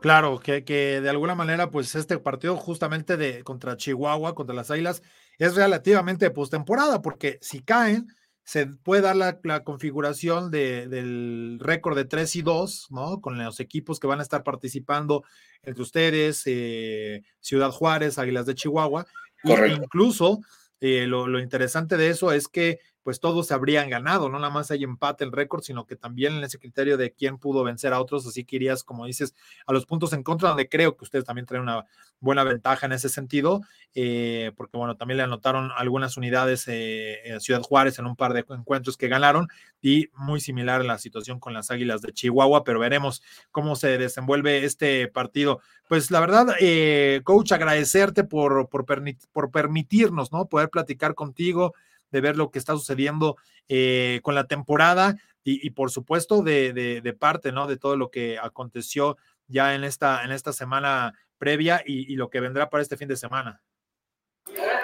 Claro, 0.00 0.40
que, 0.40 0.64
que, 0.64 1.00
de 1.00 1.10
alguna 1.10 1.34
manera, 1.34 1.70
pues 1.70 1.94
este 1.94 2.18
partido 2.18 2.56
justamente 2.56 3.16
de 3.16 3.44
contra 3.44 3.76
Chihuahua, 3.76 4.34
contra 4.34 4.54
las 4.54 4.70
Águilas, 4.70 5.02
es 5.38 5.56
relativamente 5.56 6.30
postemporada, 6.30 7.02
porque 7.02 7.38
si 7.40 7.60
caen, 7.60 8.08
se 8.44 8.66
puede 8.66 9.02
dar 9.02 9.16
la, 9.16 9.38
la 9.44 9.62
configuración 9.62 10.50
de, 10.50 10.88
del 10.88 11.58
récord 11.60 11.96
de 11.96 12.04
3 12.04 12.36
y 12.36 12.42
2, 12.42 12.88
¿no? 12.90 13.20
Con 13.20 13.38
los 13.38 13.60
equipos 13.60 14.00
que 14.00 14.06
van 14.06 14.20
a 14.20 14.22
estar 14.22 14.42
participando 14.42 15.24
entre 15.62 15.82
ustedes, 15.82 16.42
eh, 16.46 17.22
Ciudad 17.40 17.70
Juárez, 17.70 18.18
Águilas 18.18 18.46
de 18.46 18.54
Chihuahua. 18.54 19.06
Correcto. 19.42 19.80
E 19.80 19.84
incluso 19.84 20.40
eh, 20.80 21.06
lo, 21.06 21.28
lo 21.28 21.40
interesante 21.40 21.96
de 21.96 22.10
eso 22.10 22.32
es 22.32 22.48
que 22.48 22.80
pues 23.02 23.20
todos 23.20 23.46
se 23.48 23.54
habrían 23.54 23.90
ganado, 23.90 24.28
no 24.28 24.38
nada 24.38 24.52
más 24.52 24.70
hay 24.70 24.84
empate 24.84 25.24
el 25.24 25.32
récord, 25.32 25.62
sino 25.62 25.86
que 25.86 25.96
también 25.96 26.34
en 26.34 26.44
ese 26.44 26.58
criterio 26.58 26.96
de 26.96 27.12
quién 27.12 27.38
pudo 27.38 27.64
vencer 27.64 27.92
a 27.92 28.00
otros, 28.00 28.26
así 28.26 28.44
que 28.44 28.56
irías, 28.56 28.84
como 28.84 29.06
dices, 29.06 29.34
a 29.66 29.72
los 29.72 29.86
puntos 29.86 30.12
en 30.12 30.22
contra, 30.22 30.50
donde 30.50 30.68
creo 30.68 30.96
que 30.96 31.04
ustedes 31.04 31.24
también 31.24 31.46
traen 31.46 31.62
una 31.62 31.84
buena 32.20 32.44
ventaja 32.44 32.86
en 32.86 32.92
ese 32.92 33.08
sentido, 33.08 33.62
eh, 33.94 34.52
porque 34.56 34.76
bueno, 34.76 34.96
también 34.96 35.18
le 35.18 35.24
anotaron 35.24 35.70
algunas 35.76 36.16
unidades 36.16 36.66
eh, 36.68 37.20
en 37.24 37.40
Ciudad 37.40 37.62
Juárez 37.62 37.98
en 37.98 38.06
un 38.06 38.16
par 38.16 38.32
de 38.32 38.44
encuentros 38.48 38.96
que 38.96 39.08
ganaron 39.08 39.48
y 39.80 40.08
muy 40.14 40.40
similar 40.40 40.84
la 40.84 40.98
situación 40.98 41.40
con 41.40 41.52
las 41.52 41.70
Águilas 41.70 42.00
de 42.00 42.12
Chihuahua, 42.12 42.62
pero 42.62 42.78
veremos 42.78 43.22
cómo 43.50 43.74
se 43.74 43.98
desenvuelve 43.98 44.64
este 44.64 45.08
partido. 45.08 45.60
Pues 45.88 46.10
la 46.12 46.20
verdad, 46.20 46.54
eh, 46.60 47.20
coach, 47.24 47.52
agradecerte 47.52 48.22
por, 48.22 48.68
por, 48.68 48.86
por 49.32 49.50
permitirnos, 49.50 50.32
¿no? 50.32 50.46
Poder 50.46 50.70
platicar 50.70 51.14
contigo 51.14 51.74
de 52.12 52.20
ver 52.20 52.36
lo 52.36 52.50
que 52.50 52.58
está 52.58 52.74
sucediendo 52.74 53.36
eh, 53.68 54.20
con 54.22 54.34
la 54.34 54.46
temporada 54.46 55.16
y, 55.44 55.70
por 55.70 55.90
supuesto 55.90 56.42
de, 56.42 57.16
parte, 57.18 57.50
¿no? 57.50 57.66
De 57.66 57.76
todo 57.76 57.96
lo 57.96 58.10
que 58.10 58.38
aconteció 58.38 59.16
ya 59.48 59.74
en 59.74 59.82
esta, 59.82 60.22
en 60.24 60.30
esta 60.30 60.52
semana 60.52 61.14
previa 61.36 61.82
y, 61.84 62.14
lo 62.14 62.30
que 62.30 62.38
vendrá 62.38 62.70
para 62.70 62.82
este 62.82 62.96
fin 62.96 63.08
de 63.08 63.16
semana. 63.16 63.60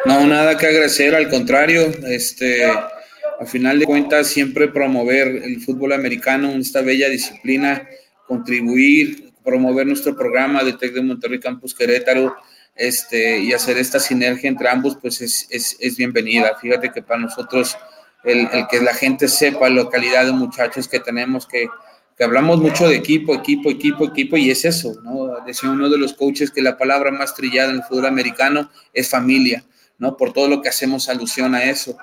No, 0.05 0.27
nada 0.27 0.57
que 0.57 0.67
agradecer, 0.67 1.15
al 1.15 1.29
contrario, 1.29 1.83
este, 2.09 2.65
al 2.65 3.47
final 3.47 3.79
de 3.79 3.85
cuentas 3.85 4.27
siempre 4.27 4.67
promover 4.67 5.29
el 5.29 5.61
fútbol 5.61 5.93
americano, 5.93 6.51
esta 6.53 6.83
bella 6.83 7.09
disciplina, 7.09 7.89
contribuir, 8.27 9.33
promover 9.45 9.87
nuestro 9.87 10.17
programa 10.17 10.65
de 10.65 10.73
TEC 10.73 10.95
de 10.95 11.03
Monterrey 11.03 11.39
Campus 11.39 11.75
Querétaro, 11.75 12.37
este, 12.79 13.41
y 13.41 13.53
hacer 13.53 13.77
esta 13.77 13.99
sinergia 13.99 14.49
entre 14.49 14.69
ambos, 14.69 14.97
pues 14.97 15.21
es, 15.21 15.47
es, 15.51 15.77
es 15.81 15.97
bienvenida. 15.97 16.57
Fíjate 16.61 16.91
que 16.93 17.03
para 17.03 17.21
nosotros 17.21 17.77
el, 18.25 18.49
el, 18.53 18.67
que 18.69 18.81
la 18.81 18.95
gente 18.95 19.29
sepa 19.29 19.69
la 19.69 19.89
calidad 19.89 20.25
de 20.25 20.33
muchachos 20.33 20.89
que 20.89 21.01
tenemos, 21.01 21.47
que, 21.47 21.69
que, 22.17 22.25
hablamos 22.25 22.61
mucho 22.61 22.89
de 22.89 22.97
equipo, 22.97 23.35
equipo, 23.35 23.69
equipo, 23.69 24.05
equipo, 24.05 24.37
y 24.37 24.51
es 24.51 24.65
eso, 24.65 24.95
¿no? 25.03 25.45
Decía 25.45 25.71
uno 25.71 25.91
de 25.91 25.99
los 25.99 26.15
coaches 26.15 26.51
que 26.51 26.63
la 26.63 26.79
palabra 26.79 27.11
más 27.11 27.35
trillada 27.35 27.71
en 27.71 27.77
el 27.77 27.83
fútbol 27.83 28.07
americano 28.07 28.71
es 28.93 29.11
familia, 29.11 29.65
¿no? 29.99 30.17
Por 30.17 30.33
todo 30.33 30.49
lo 30.49 30.63
que 30.63 30.69
hacemos 30.69 31.09
alusión 31.09 31.55
a 31.55 31.65
eso 31.65 31.99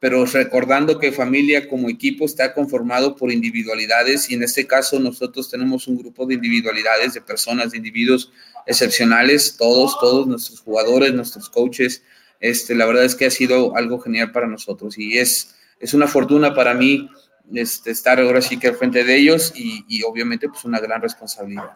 pero 0.00 0.24
recordando 0.24 0.98
que 0.98 1.12
familia 1.12 1.68
como 1.68 1.90
equipo 1.90 2.24
está 2.24 2.54
conformado 2.54 3.14
por 3.16 3.30
individualidades 3.30 4.30
y 4.30 4.34
en 4.34 4.42
este 4.42 4.66
caso 4.66 4.98
nosotros 4.98 5.50
tenemos 5.50 5.86
un 5.88 5.98
grupo 5.98 6.24
de 6.24 6.34
individualidades, 6.34 7.12
de 7.12 7.20
personas, 7.20 7.70
de 7.70 7.76
individuos 7.76 8.32
excepcionales, 8.66 9.56
todos, 9.58 9.98
todos 10.00 10.26
nuestros 10.26 10.60
jugadores, 10.60 11.12
nuestros 11.12 11.50
coaches. 11.50 12.02
Este, 12.40 12.74
la 12.74 12.86
verdad 12.86 13.04
es 13.04 13.14
que 13.14 13.26
ha 13.26 13.30
sido 13.30 13.76
algo 13.76 14.00
genial 14.00 14.32
para 14.32 14.46
nosotros 14.46 14.96
y 14.96 15.18
es, 15.18 15.54
es 15.78 15.92
una 15.92 16.06
fortuna 16.06 16.54
para 16.54 16.72
mí 16.72 17.10
este, 17.54 17.90
estar 17.90 18.18
ahora 18.18 18.40
sí 18.40 18.58
que 18.58 18.68
al 18.68 18.76
frente 18.76 19.04
de 19.04 19.16
ellos 19.16 19.52
y, 19.54 19.84
y 19.86 20.02
obviamente 20.02 20.48
pues 20.48 20.64
una 20.64 20.80
gran 20.80 21.02
responsabilidad. 21.02 21.72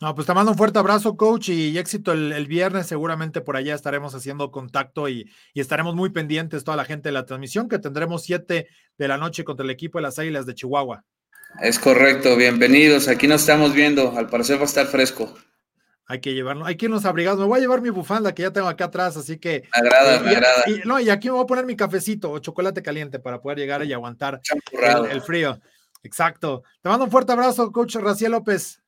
No, 0.00 0.14
pues 0.14 0.26
te 0.26 0.34
mando 0.34 0.52
un 0.52 0.58
fuerte 0.58 0.78
abrazo, 0.78 1.16
coach, 1.16 1.50
y 1.50 1.78
éxito 1.78 2.12
el, 2.12 2.46
viernes. 2.46 2.86
Seguramente 2.86 3.40
por 3.40 3.56
allá 3.56 3.74
estaremos 3.74 4.14
haciendo 4.14 4.50
contacto 4.50 5.08
y, 5.08 5.30
y, 5.54 5.60
estaremos 5.60 5.94
muy 5.94 6.10
pendientes, 6.10 6.64
toda 6.64 6.76
la 6.76 6.84
gente 6.84 7.08
de 7.08 7.12
la 7.12 7.24
transmisión, 7.24 7.68
que 7.68 7.78
tendremos 7.78 8.24
siete 8.24 8.68
de 8.98 9.08
la 9.08 9.16
noche 9.18 9.44
contra 9.44 9.64
el 9.64 9.70
equipo 9.70 9.98
de 9.98 10.02
las 10.02 10.18
Águilas 10.18 10.46
de 10.46 10.54
Chihuahua. 10.54 11.04
Es 11.62 11.78
correcto, 11.78 12.36
bienvenidos. 12.36 13.06
Aquí 13.06 13.28
nos 13.28 13.42
estamos 13.42 13.72
viendo. 13.72 14.16
Al 14.16 14.28
parecer 14.28 14.58
va 14.58 14.62
a 14.62 14.66
estar 14.66 14.86
fresco. 14.86 15.32
Hay 16.06 16.20
que 16.20 16.34
llevarlo, 16.34 16.66
hay 16.66 16.76
que 16.76 16.86
irnos 16.86 17.04
abrigados. 17.06 17.40
Me 17.40 17.46
voy 17.46 17.58
a 17.58 17.62
llevar 17.62 17.80
mi 17.80 17.90
bufanda 17.90 18.34
que 18.34 18.42
ya 18.42 18.52
tengo 18.52 18.68
acá 18.68 18.86
atrás, 18.86 19.16
así 19.16 19.38
que. 19.38 19.62
Me 19.72 19.88
agrada, 19.88 20.20
me 20.20 20.30
agrada. 20.30 20.64
Y, 20.66 20.86
no, 20.86 21.00
y 21.00 21.08
aquí 21.08 21.28
me 21.28 21.34
voy 21.34 21.44
a 21.44 21.46
poner 21.46 21.64
mi 21.64 21.76
cafecito 21.76 22.30
o 22.30 22.38
chocolate 22.40 22.82
caliente 22.82 23.20
para 23.20 23.40
poder 23.40 23.58
llegar 23.58 23.84
y 23.84 23.92
aguantar 23.92 24.40
el, 24.72 25.06
el, 25.06 25.22
frío. 25.22 25.58
Exacto. 26.02 26.64
Te 26.82 26.88
mando 26.88 27.06
un 27.06 27.10
fuerte 27.10 27.32
abrazo, 27.32 27.72
coach 27.72 27.96
Raciel 27.96 28.32
López. 28.32 28.83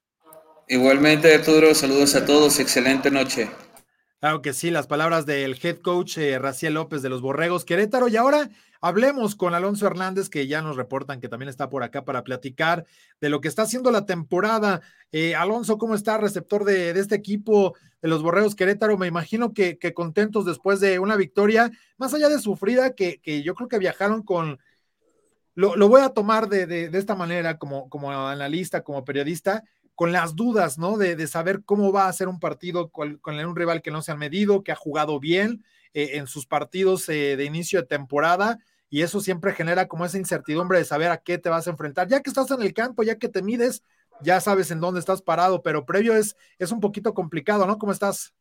Igualmente, 0.68 1.32
Arturo, 1.32 1.74
saludos 1.74 2.16
a 2.16 2.24
todos. 2.24 2.58
Excelente 2.58 3.08
noche. 3.10 3.48
Claro 4.18 4.42
que 4.42 4.52
sí, 4.52 4.70
las 4.70 4.88
palabras 4.88 5.24
del 5.24 5.56
head 5.62 5.78
coach 5.78 6.18
eh, 6.18 6.40
Raciel 6.40 6.74
López 6.74 7.02
de 7.02 7.08
los 7.08 7.20
Borregos 7.20 7.64
Querétaro. 7.64 8.08
Y 8.08 8.16
ahora 8.16 8.50
hablemos 8.80 9.36
con 9.36 9.54
Alonso 9.54 9.86
Hernández, 9.86 10.28
que 10.28 10.48
ya 10.48 10.62
nos 10.62 10.74
reportan 10.74 11.20
que 11.20 11.28
también 11.28 11.50
está 11.50 11.68
por 11.70 11.84
acá 11.84 12.04
para 12.04 12.24
platicar 12.24 12.84
de 13.20 13.28
lo 13.28 13.40
que 13.40 13.46
está 13.46 13.62
haciendo 13.62 13.92
la 13.92 14.06
temporada. 14.06 14.80
Eh, 15.12 15.36
Alonso, 15.36 15.78
¿cómo 15.78 15.94
está, 15.94 16.18
receptor 16.18 16.64
de, 16.64 16.90
este 16.90 17.14
equipo 17.14 17.76
de 18.02 18.08
los 18.08 18.24
Borregos 18.24 18.56
Querétaro? 18.56 18.98
Me 18.98 19.06
imagino 19.06 19.52
que, 19.54 19.78
contentos 19.94 20.44
después 20.44 20.80
de 20.80 20.98
una 20.98 21.14
victoria, 21.14 21.70
más 21.96 22.12
allá 22.12 22.28
de 22.28 22.40
sufrida, 22.40 22.96
que, 22.96 23.20
que 23.20 23.44
yo 23.44 23.54
creo 23.54 23.68
que 23.68 23.78
viajaron 23.78 24.24
con. 24.24 24.58
Lo, 25.54 25.88
voy 25.88 26.02
a 26.02 26.08
tomar 26.10 26.48
de, 26.48 26.66
de, 26.66 26.98
esta 26.98 27.14
manera 27.14 27.56
como, 27.56 27.88
como 27.88 28.10
analista, 28.10 28.82
como 28.82 29.04
periodista 29.04 29.62
con 29.96 30.12
las 30.12 30.36
dudas, 30.36 30.78
¿no? 30.78 30.98
De, 30.98 31.26
saber 31.26 31.62
cómo 31.64 31.90
va 31.90 32.06
a 32.06 32.12
ser 32.12 32.28
un 32.28 32.38
partido 32.38 32.90
con, 32.90 33.18
un 33.24 33.56
rival 33.56 33.80
que 33.82 33.90
no 33.90 34.02
se 34.02 34.12
ha 34.12 34.16
medido, 34.16 34.62
que 34.62 34.70
ha 34.70 34.76
jugado 34.76 35.18
bien 35.18 35.64
eh, 35.94 36.10
en 36.14 36.26
sus 36.26 36.46
partidos 36.46 37.08
eh, 37.08 37.36
de 37.36 37.44
inicio 37.44 37.80
de 37.80 37.86
temporada, 37.86 38.58
y 38.90 39.02
eso 39.02 39.20
siempre 39.20 39.54
genera 39.54 39.88
como 39.88 40.04
esa 40.04 40.18
incertidumbre 40.18 40.78
de 40.78 40.84
saber 40.84 41.10
a 41.10 41.16
qué 41.16 41.38
te 41.38 41.48
vas 41.48 41.66
a 41.66 41.70
enfrentar. 41.70 42.08
Ya 42.08 42.20
que 42.20 42.30
estás 42.30 42.50
en 42.50 42.62
el 42.62 42.74
campo, 42.74 43.02
ya 43.02 43.16
que 43.16 43.28
te 43.28 43.42
mides, 43.42 43.82
ya 44.20 44.38
sabes 44.40 44.70
en 44.70 44.80
dónde 44.80 45.00
estás 45.00 45.22
parado, 45.22 45.62
pero 45.62 45.86
previo 45.86 46.14
es, 46.14 46.36
es 46.58 46.70
un 46.70 46.80
poquito 46.80 47.14
complicado, 47.14 47.66
¿no? 47.66 47.78
¿Cómo 47.78 47.90
estás? 47.90 48.34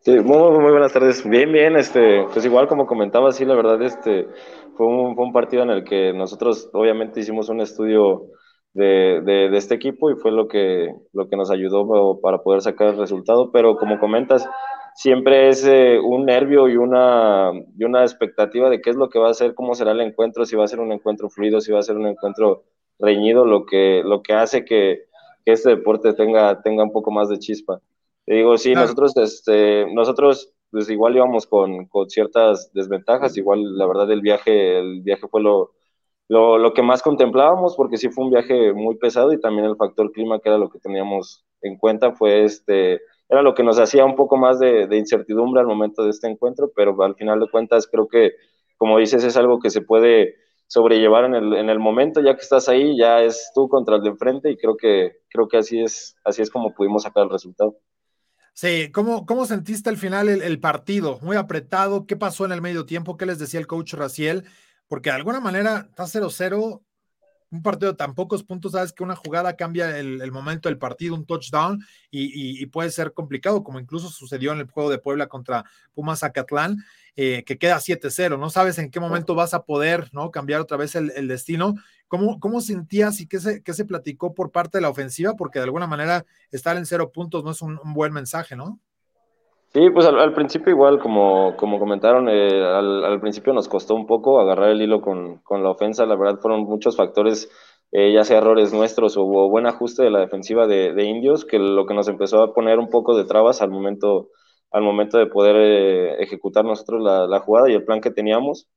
Sí, 0.00 0.12
muy, 0.12 0.58
muy 0.60 0.70
buenas 0.70 0.92
tardes. 0.92 1.28
Bien, 1.28 1.50
bien, 1.52 1.76
este, 1.76 2.24
pues 2.32 2.44
igual 2.44 2.68
como 2.68 2.86
comentaba, 2.86 3.32
sí, 3.32 3.44
la 3.44 3.56
verdad, 3.56 3.82
este, 3.82 4.28
fue 4.76 4.86
un, 4.86 5.16
fue 5.16 5.24
un 5.24 5.32
partido 5.32 5.64
en 5.64 5.70
el 5.70 5.84
que 5.84 6.12
nosotros 6.12 6.70
obviamente 6.72 7.20
hicimos 7.20 7.48
un 7.48 7.60
estudio 7.60 8.28
de, 8.74 9.22
de, 9.24 9.56
este 9.56 9.76
equipo 9.76 10.10
y 10.10 10.16
fue 10.16 10.32
lo 10.32 10.48
que, 10.48 10.92
lo 11.12 11.28
que 11.28 11.36
nos 11.36 11.50
ayudó 11.50 12.20
para 12.20 12.42
poder 12.42 12.60
sacar 12.60 12.88
el 12.88 12.98
resultado. 12.98 13.50
Pero 13.52 13.76
como 13.76 13.98
comentas, 13.98 14.46
siempre 14.94 15.48
es 15.48 15.64
eh, 15.64 15.98
un 16.00 16.26
nervio 16.26 16.68
y 16.68 16.76
una, 16.76 17.52
y 17.78 17.84
una 17.84 18.02
expectativa 18.02 18.68
de 18.68 18.80
qué 18.80 18.90
es 18.90 18.96
lo 18.96 19.08
que 19.08 19.18
va 19.18 19.30
a 19.30 19.34
ser, 19.34 19.54
cómo 19.54 19.74
será 19.74 19.92
el 19.92 20.00
encuentro, 20.00 20.44
si 20.44 20.56
va 20.56 20.64
a 20.64 20.68
ser 20.68 20.80
un 20.80 20.92
encuentro 20.92 21.30
fluido, 21.30 21.60
si 21.60 21.72
va 21.72 21.78
a 21.78 21.82
ser 21.82 21.96
un 21.96 22.06
encuentro 22.06 22.64
reñido, 22.98 23.46
lo 23.46 23.64
que, 23.64 24.02
lo 24.04 24.22
que 24.22 24.34
hace 24.34 24.64
que, 24.64 25.04
que 25.44 25.52
este 25.52 25.70
deporte 25.70 26.12
tenga, 26.12 26.60
tenga 26.62 26.82
un 26.82 26.92
poco 26.92 27.10
más 27.12 27.28
de 27.28 27.38
chispa. 27.38 27.80
Te 28.26 28.34
digo, 28.34 28.58
sí, 28.58 28.74
nosotros, 28.74 29.16
este, 29.16 29.86
nosotros 29.92 30.52
pues 30.70 30.90
igual 30.90 31.14
íbamos 31.14 31.46
con, 31.46 31.86
con 31.86 32.10
ciertas 32.10 32.72
desventajas, 32.72 33.36
igual 33.36 33.78
la 33.78 33.86
verdad 33.86 34.10
el 34.10 34.22
viaje, 34.22 34.78
el 34.78 35.02
viaje 35.02 35.28
fue 35.28 35.40
lo, 35.40 35.72
lo, 36.28 36.58
lo, 36.58 36.72
que 36.72 36.82
más 36.82 37.02
contemplábamos, 37.02 37.76
porque 37.76 37.96
sí 37.96 38.08
fue 38.08 38.24
un 38.24 38.30
viaje 38.30 38.72
muy 38.72 38.96
pesado 38.96 39.32
y 39.32 39.40
también 39.40 39.66
el 39.66 39.76
factor 39.76 40.10
clima, 40.12 40.40
que 40.40 40.48
era 40.48 40.58
lo 40.58 40.70
que 40.70 40.78
teníamos 40.78 41.44
en 41.60 41.76
cuenta, 41.76 42.12
fue 42.12 42.44
este, 42.44 43.00
era 43.28 43.42
lo 43.42 43.54
que 43.54 43.62
nos 43.62 43.78
hacía 43.78 44.04
un 44.04 44.16
poco 44.16 44.36
más 44.36 44.58
de, 44.58 44.86
de, 44.86 44.96
incertidumbre 44.96 45.60
al 45.60 45.66
momento 45.66 46.04
de 46.04 46.10
este 46.10 46.28
encuentro, 46.28 46.70
pero 46.74 47.00
al 47.02 47.14
final 47.14 47.40
de 47.40 47.50
cuentas 47.50 47.86
creo 47.86 48.08
que, 48.08 48.32
como 48.76 48.98
dices, 48.98 49.24
es 49.24 49.36
algo 49.36 49.60
que 49.60 49.70
se 49.70 49.82
puede 49.82 50.36
sobrellevar 50.66 51.24
en 51.24 51.34
el, 51.34 51.54
en 51.54 51.70
el 51.70 51.78
momento, 51.78 52.20
ya 52.20 52.34
que 52.34 52.42
estás 52.42 52.68
ahí, 52.68 52.96
ya 52.96 53.22
es 53.22 53.50
tú 53.54 53.68
contra 53.68 53.96
el 53.96 54.02
de 54.02 54.10
enfrente 54.10 54.50
y 54.50 54.56
creo 54.56 54.76
que, 54.76 55.18
creo 55.28 55.48
que 55.48 55.58
así 55.58 55.80
es, 55.80 56.16
así 56.24 56.42
es 56.42 56.50
como 56.50 56.74
pudimos 56.74 57.02
sacar 57.02 57.24
el 57.24 57.30
resultado. 57.30 57.76
Sí, 58.54 58.90
¿cómo, 58.92 59.26
cómo 59.26 59.46
sentiste 59.46 59.90
al 59.90 59.96
final 59.96 60.28
el, 60.28 60.40
el, 60.42 60.60
partido? 60.60 61.18
Muy 61.22 61.36
apretado, 61.36 62.06
¿qué 62.06 62.16
pasó 62.16 62.44
en 62.44 62.52
el 62.52 62.62
medio 62.62 62.86
tiempo? 62.86 63.16
¿Qué 63.16 63.26
les 63.26 63.38
decía 63.38 63.58
el 63.58 63.66
coach 63.66 63.94
Raciel? 63.94 64.44
Porque 64.88 65.10
de 65.10 65.16
alguna 65.16 65.40
manera 65.40 65.86
está 65.88 66.04
0-0, 66.04 66.82
un 67.54 67.62
partido 67.62 67.92
de 67.92 67.96
tan 67.96 68.14
pocos 68.14 68.42
puntos, 68.42 68.72
sabes 68.72 68.92
que 68.92 69.04
una 69.04 69.14
jugada 69.14 69.54
cambia 69.54 69.98
el, 69.98 70.32
momento 70.32 70.68
del 70.68 70.78
partido, 70.78 71.14
un 71.14 71.24
touchdown, 71.24 71.80
y, 72.10 72.66
puede 72.66 72.90
ser 72.90 73.12
complicado, 73.12 73.62
como 73.62 73.78
incluso 73.78 74.08
sucedió 74.08 74.52
en 74.52 74.58
el 74.58 74.70
juego 74.70 74.90
de 74.90 74.98
Puebla 74.98 75.28
contra 75.28 75.64
Pumas 75.94 76.20
Zacatlán, 76.20 76.84
eh, 77.16 77.44
que 77.44 77.56
queda 77.56 77.78
7-0, 77.78 78.38
no 78.38 78.50
sabes 78.50 78.78
en 78.78 78.90
qué 78.90 78.98
momento 78.98 79.36
vas 79.36 79.54
a 79.54 79.64
poder 79.64 80.10
¿no? 80.12 80.32
cambiar 80.32 80.60
otra 80.60 80.76
vez 80.76 80.96
el, 80.96 81.28
destino. 81.28 81.74
¿Cómo, 82.08 82.40
¿Cómo, 82.40 82.60
sentías 82.60 83.20
y 83.20 83.26
qué 83.28 83.38
se, 83.38 83.62
qué 83.62 83.72
se 83.72 83.84
platicó 83.84 84.34
por 84.34 84.50
parte 84.50 84.78
de 84.78 84.82
la 84.82 84.90
ofensiva? 84.90 85.34
Porque 85.36 85.60
de 85.60 85.64
alguna 85.64 85.86
manera 85.86 86.26
estar 86.50 86.76
en 86.76 86.86
cero 86.86 87.12
puntos 87.12 87.44
no 87.44 87.52
es 87.52 87.62
un 87.62 87.78
buen 87.94 88.12
mensaje, 88.12 88.56
¿no? 88.56 88.80
Sí, 89.74 89.90
pues 89.90 90.06
al, 90.06 90.32
principio 90.34 90.70
igual, 90.70 91.00
como, 91.00 91.56
como 91.56 91.80
comentaron, 91.80 92.28
eh, 92.28 92.64
al, 92.64 93.20
principio 93.20 93.52
nos 93.52 93.68
costó 93.68 93.96
un 93.96 94.06
poco 94.06 94.38
agarrar 94.40 94.68
el 94.68 94.80
hilo 94.80 95.00
con, 95.00 95.38
con 95.38 95.64
la 95.64 95.70
ofensa, 95.70 96.06
la 96.06 96.14
verdad 96.14 96.38
fueron 96.40 96.60
muchos 96.62 96.96
factores, 96.96 97.50
eh, 97.90 98.12
ya 98.12 98.22
sea 98.22 98.38
errores 98.38 98.72
nuestros 98.72 99.16
o, 99.16 99.24
buen 99.24 99.66
ajuste 99.66 100.04
de 100.04 100.10
la 100.10 100.20
defensiva 100.20 100.68
de, 100.68 100.92
de, 100.92 101.04
Indios, 101.04 101.44
que 101.44 101.58
lo 101.58 101.86
que 101.86 101.94
nos 101.94 102.06
empezó 102.06 102.40
a 102.40 102.54
poner 102.54 102.78
un 102.78 102.88
poco 102.88 103.16
de 103.16 103.24
trabas 103.24 103.62
al 103.62 103.70
momento, 103.70 104.28
al 104.70 104.82
momento 104.84 105.18
de 105.18 105.26
poder 105.26 105.56
eh, 105.56 106.22
ejecutar 106.22 106.64
nosotros 106.64 107.02
la, 107.02 107.26
la, 107.26 107.40
jugada 107.40 107.68
y 107.68 107.74
el 107.74 107.84
plan 107.84 108.00
que 108.00 108.12
teníamos, 108.12 108.68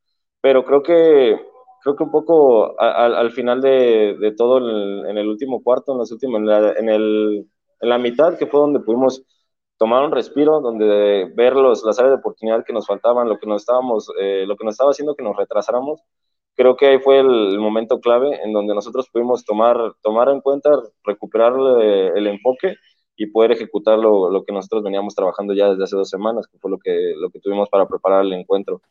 pero 0.41 0.65
creo 0.65 0.81
que, 0.81 1.39
creo 1.83 1.95
que 1.95 2.03
un 2.03 2.11
poco 2.11 2.75
al 2.79 3.31
final 3.31 3.61
de, 3.61 4.17
de 4.19 4.31
todo 4.31 4.57
en 5.07 5.15
el, 5.17 5.27
último 5.27 5.61
cuarto, 5.61 5.91
en, 5.91 5.99
los 5.99 6.11
últimos, 6.11 6.39
en, 6.39 6.47
la, 6.47 6.71
en, 6.71 6.89
el, 6.89 7.47
en 7.81 7.89
la 7.89 7.99
mitad, 7.99 8.35
que 8.37 8.47
fue 8.47 8.59
donde 8.61 8.79
pudimos 8.79 9.23
tomar 9.77 10.03
un 10.03 10.11
respiro, 10.11 10.61
donde 10.61 11.31
ver 11.35 11.55
los, 11.55 11.83
las 11.83 11.99
áreas 11.99 12.13
de 12.13 12.19
oportunidad 12.19 12.65
que 12.65 12.73
nos 12.73 12.87
faltaban, 12.87 13.29
lo 13.29 13.37
que 13.37 13.47
nos 13.47 13.61
estábamos, 13.61 14.11
eh, 14.19 14.45
lo 14.47 14.55
que 14.55 14.65
nos 14.65 14.73
estaba 14.73 14.91
haciendo 14.91 15.15
que 15.15 15.23
nos 15.23 15.35
retrasáramos, 15.35 16.01
creo 16.55 16.75
que 16.75 16.87
ahí 16.87 16.99
fue 16.99 17.19
el, 17.19 17.59
momento 17.59 17.99
clave 17.99 18.41
en 18.43 18.53
donde 18.53 18.73
nosotros 18.73 19.07
pudimos 19.11 19.45
tomar, 19.45 19.77
tomar 20.01 20.29
en 20.29 20.41
cuenta, 20.41 20.71
recuperar 21.03 21.53
el 21.79 22.27
enfoque 22.27 22.75
y 23.15 23.27
poder 23.27 23.51
ejecutar 23.51 23.97
lo, 23.97 24.29
lo, 24.29 24.43
que 24.43 24.53
nosotros 24.53 24.83
veníamos 24.83 25.15
trabajando 25.15 25.53
ya 25.53 25.69
desde 25.69 25.83
hace 25.83 25.95
dos 25.95 26.09
semanas, 26.09 26.47
que 26.47 26.57
fue 26.59 26.71
lo 26.71 26.77
que, 26.77 27.13
lo 27.15 27.29
que 27.29 27.39
tuvimos 27.39 27.69
para 27.69 27.87
preparar 27.87 28.23
el 28.25 28.33
encuentro. 28.33 28.81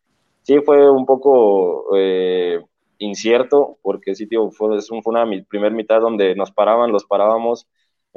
Sí, 0.41 0.59
fue 0.61 0.89
un 0.89 1.05
poco 1.05 1.95
eh, 1.97 2.61
incierto, 2.99 3.77
porque 3.81 4.15
sí, 4.15 4.27
tío, 4.27 4.49
fue, 4.51 4.81
fue 4.81 5.01
una 5.05 5.25
primer 5.47 5.73
mitad 5.73 6.01
donde 6.01 6.35
nos 6.35 6.51
paraban, 6.51 6.91
los 6.91 7.05
parábamos, 7.05 7.67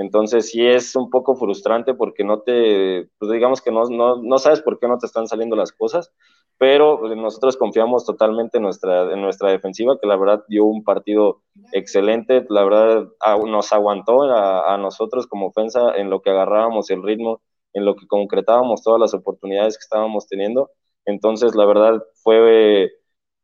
entonces 0.00 0.48
sí 0.48 0.66
es 0.66 0.96
un 0.96 1.10
poco 1.10 1.36
frustrante 1.36 1.92
porque 1.92 2.24
no 2.24 2.40
te, 2.40 3.10
pues 3.18 3.30
digamos 3.30 3.60
que 3.60 3.70
no, 3.70 3.84
no, 3.90 4.16
no, 4.22 4.38
sabes 4.38 4.62
por 4.62 4.78
qué 4.78 4.88
no 4.88 4.96
te 4.96 5.04
están 5.04 5.28
saliendo 5.28 5.56
las 5.56 5.72
cosas, 5.72 6.10
pero 6.56 7.14
nosotros 7.14 7.58
confiamos 7.58 8.06
totalmente 8.06 8.56
en 8.56 8.62
nuestra, 8.62 9.12
en 9.12 9.20
nuestra 9.20 9.50
defensiva, 9.50 9.98
que 10.00 10.06
la 10.06 10.16
verdad 10.16 10.42
dio 10.48 10.64
un 10.64 10.84
partido 10.84 11.42
excelente, 11.72 12.46
la 12.48 12.64
verdad 12.64 13.08
nos 13.46 13.72
aguantó 13.74 14.22
a, 14.22 14.72
a 14.72 14.78
nosotros 14.78 15.26
como 15.26 15.48
ofensa 15.48 15.94
en 15.94 16.08
lo 16.08 16.22
que 16.22 16.30
agarrábamos 16.30 16.88
el 16.88 17.02
ritmo, 17.02 17.42
en 17.74 17.84
lo 17.84 17.94
que 17.94 18.06
concretábamos 18.06 18.82
todas 18.82 19.00
las 19.00 19.12
oportunidades 19.12 19.76
que 19.76 19.82
estábamos 19.82 20.26
teniendo. 20.26 20.70
Entonces 21.04 21.54
la 21.54 21.66
verdad 21.66 22.02
fue, 22.22 22.90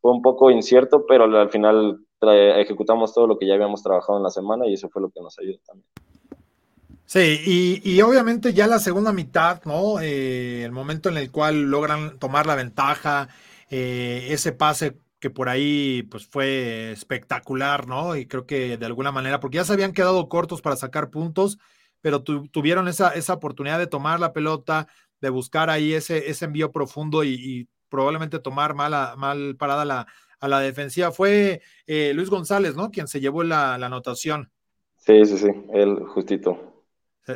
fue 0.01 0.11
un 0.11 0.23
poco 0.23 0.51
incierto, 0.51 1.05
pero 1.07 1.25
al 1.25 1.51
final 1.51 2.01
ejecutamos 2.23 3.12
todo 3.12 3.27
lo 3.27 3.37
que 3.37 3.47
ya 3.47 3.55
habíamos 3.55 3.83
trabajado 3.83 4.16
en 4.16 4.25
la 4.25 4.31
semana 4.31 4.66
y 4.66 4.73
eso 4.73 4.88
fue 4.88 5.03
lo 5.03 5.11
que 5.11 5.21
nos 5.21 5.38
ayudó 5.38 5.59
también. 5.66 6.06
Sí, 7.07 7.81
y, 7.85 8.01
obviamente 8.03 8.53
ya 8.53 8.66
la 8.66 8.81
segunda 8.81 9.12
mitad, 9.12 9.62
¿no? 9.64 10.01
Eh, 10.01 10.64
el 10.64 10.73
momento 10.73 11.09
en 11.09 11.16
el 11.16 11.31
cual 11.31 11.71
logran 11.71 12.19
tomar 12.19 12.47
la 12.47 12.57
ventaja, 12.57 13.29
eh, 13.71 14.27
ese 14.31 14.51
pase 14.53 14.99
que 15.21 15.31
por 15.31 15.49
ahí 15.49 16.03
pues 16.11 16.27
fue 16.27 16.90
espectacular, 16.90 17.87
¿no? 17.87 18.16
Y 18.16 18.27
creo 18.27 18.45
que 18.45 18.77
de 18.77 18.87
alguna 18.87 19.12
manera, 19.12 19.38
porque 19.38 19.57
ya 19.57 19.64
se 19.64 19.73
habían 19.73 19.92
quedado 19.92 20.29
cortos 20.29 20.62
para 20.62 20.75
sacar 20.75 21.11
puntos, 21.11 21.59
pero 22.01 22.23
tuvieron 22.23 22.88
esa, 22.88 23.11
esa 23.11 23.35
oportunidad 23.35 23.79
de 23.79 23.87
tomar 23.87 24.19
la 24.19 24.33
pelota, 24.33 24.88
de 25.21 25.31
buscar 25.31 25.71
ahí 25.71 25.95
ese, 25.95 26.29
ese 26.29 26.45
envío 26.47 26.73
profundo 26.73 27.23
y, 27.25 27.69
probablemente 27.88 28.40
tomar 28.40 28.75
mal, 28.75 29.16
mal 29.16 29.57
parada 29.57 29.85
la, 29.85 30.07
a 30.40 30.49
la 30.49 30.59
defensiva. 30.59 31.12
Fue 31.12 31.62
eh, 31.87 32.12
Luis 32.14 32.31
González, 32.31 32.75
¿no? 32.75 32.90
Quien 32.90 33.07
se 33.07 33.21
llevó 33.21 33.45
la, 33.45 33.79
la 33.79 33.87
anotación. 33.87 34.51
Sí, 34.97 35.25
sí, 35.25 35.38
sí, 35.38 35.51
él 35.73 36.01
justito 36.09 36.75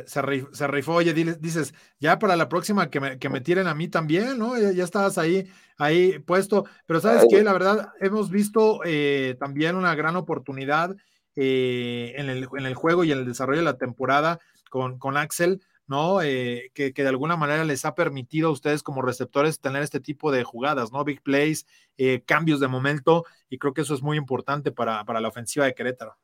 se, 0.05 0.67
rifó, 0.67 0.93
oye, 0.93 1.13
dices, 1.13 1.73
ya 1.99 2.17
para 2.17 2.35
la 2.35 2.47
próxima 2.47 2.89
que 2.89 2.99
me, 2.99 3.19
que 3.19 3.29
me 3.29 3.41
tiren 3.41 3.67
a 3.67 3.75
mí 3.75 3.89
también, 3.89 4.37
¿no? 4.37 4.57
Ya, 4.57 4.83
estabas 4.83 5.17
ahí, 5.17 5.49
ahí 5.77 6.19
puesto, 6.19 6.65
pero 6.85 7.01
sabes 7.01 7.25
que 7.29 7.43
la 7.43 7.51
verdad 7.51 7.89
hemos 7.99 8.29
visto 8.29 8.81
eh, 8.85 9.35
también 9.39 9.75
una 9.75 9.93
gran 9.95 10.15
oportunidad 10.15 10.95
eh, 11.35 12.13
en, 12.15 12.29
el, 12.29 12.47
en 12.57 12.65
el 12.65 12.73
juego 12.73 13.03
y 13.03 13.11
en 13.11 13.19
el 13.19 13.25
desarrollo 13.25 13.59
de 13.59 13.65
la 13.65 13.77
temporada 13.77 14.39
con, 14.69 14.97
con 14.97 15.17
Axel, 15.17 15.61
¿no? 15.87 16.21
Eh, 16.21 16.71
que, 16.73 16.93
de 16.93 17.09
alguna 17.09 17.35
manera 17.35 17.65
les 17.65 17.83
ha 17.83 17.93
permitido 17.93 18.47
a 18.47 18.53
ustedes 18.53 18.83
como 18.83 19.01
receptores 19.01 19.59
tener 19.59 19.83
este 19.83 19.99
tipo 19.99 20.31
de 20.31 20.45
jugadas, 20.45 20.93
¿no? 20.93 21.03
Big 21.03 21.21
plays, 21.21 21.65
cambios 22.25 22.61
de 22.61 22.69
momento, 22.69 23.25
y 23.49 23.57
creo 23.57 23.73
que 23.73 23.81
eso 23.81 23.93
es 23.93 24.01
muy 24.01 24.17
importante 24.17 24.71
para, 24.71 25.03
la 25.03 25.27
ofensiva 25.27 25.65
de 25.65 25.75
Querétaro. 25.75 26.17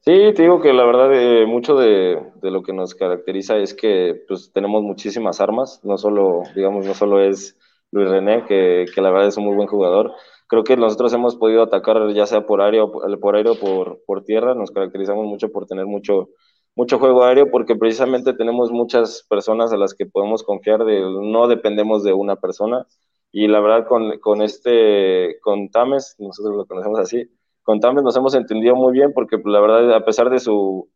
Sí, 0.00 0.32
te 0.34 0.42
digo 0.42 0.60
que 0.60 0.72
la 0.72 0.84
verdad 0.84 1.12
eh, 1.12 1.44
mucho 1.46 1.76
de, 1.76 2.18
lo 2.42 2.62
que 2.62 2.72
nos 2.72 2.94
caracteriza 2.94 3.58
es 3.58 3.74
que 3.74 4.24
pues 4.26 4.50
tenemos 4.52 4.82
muchísimas 4.82 5.40
armas, 5.40 5.80
no 5.84 5.98
solo, 5.98 6.42
digamos, 6.54 6.86
no 6.86 6.94
solo 6.94 7.20
es 7.20 7.58
Luis 7.90 8.08
René, 8.08 8.44
que, 8.46 8.86
que 8.94 9.02
la 9.02 9.10
verdad 9.10 9.28
es 9.28 9.36
un 9.36 9.44
muy 9.44 9.54
buen 9.56 9.68
jugador, 9.68 10.14
creo 10.46 10.64
que 10.64 10.76
nosotros 10.78 11.12
hemos 11.12 11.36
podido 11.36 11.62
atacar 11.62 12.10
ya 12.14 12.26
sea 12.26 12.46
por 12.46 12.62
aire 12.62 12.80
por 13.20 13.36
aire 13.36 13.50
o 13.50 13.54
por, 13.58 14.02
por 14.06 14.24
tierra, 14.24 14.54
nos 14.54 14.70
caracterizamos 14.70 15.26
mucho 15.26 15.50
por 15.50 15.66
tener 15.66 15.84
mucho 15.86 16.30
mucho 16.74 16.98
juego 16.98 17.24
aéreo 17.24 17.50
porque 17.50 17.74
precisamente 17.76 18.32
tenemos 18.34 18.70
muchas 18.70 19.26
personas 19.28 19.72
a 19.72 19.76
las 19.76 19.94
que 19.94 20.06
podemos 20.06 20.42
confiar, 20.44 20.84
de, 20.84 21.00
no 21.00 21.48
dependemos 21.48 22.04
de 22.04 22.12
una 22.12 22.36
persona. 22.36 22.86
Y 23.32 23.48
la 23.48 23.60
verdad 23.60 23.86
con, 23.88 24.18
con 24.20 24.42
este, 24.42 25.38
con 25.42 25.68
Tames, 25.70 26.14
nosotros 26.18 26.56
lo 26.56 26.66
conocemos 26.66 27.00
así, 27.00 27.28
con 27.68 27.80
Tames 27.80 28.02
nos 28.02 28.16
hemos 28.16 28.34
entendido 28.34 28.74
muy 28.74 28.94
bien 28.94 29.12
porque 29.12 29.36
pues, 29.36 29.52
la 29.52 29.60
verdad 29.60 29.94
a 29.94 30.02
pesar 30.02 30.30
de 30.30 30.38
su, 30.38 30.88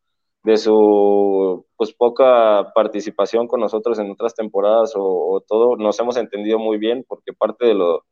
de 0.43 0.57
su 0.57 1.67
pues 1.77 1.93
poca 1.93 2.73
participación 2.75 3.47
con 3.47 3.61
nosotros 3.61 3.99
en 3.99 4.11
otras 4.11 4.35
temporadas 4.35 4.95
o, 4.97 5.45
todo, 5.47 5.77
nos 5.77 6.01
hemos 6.01 6.17
entendido 6.17 6.59
muy 6.59 6.79
bien 6.79 7.05
porque 7.07 7.35
parte 7.35 7.67
de 7.67 7.75
lo, 7.75 8.07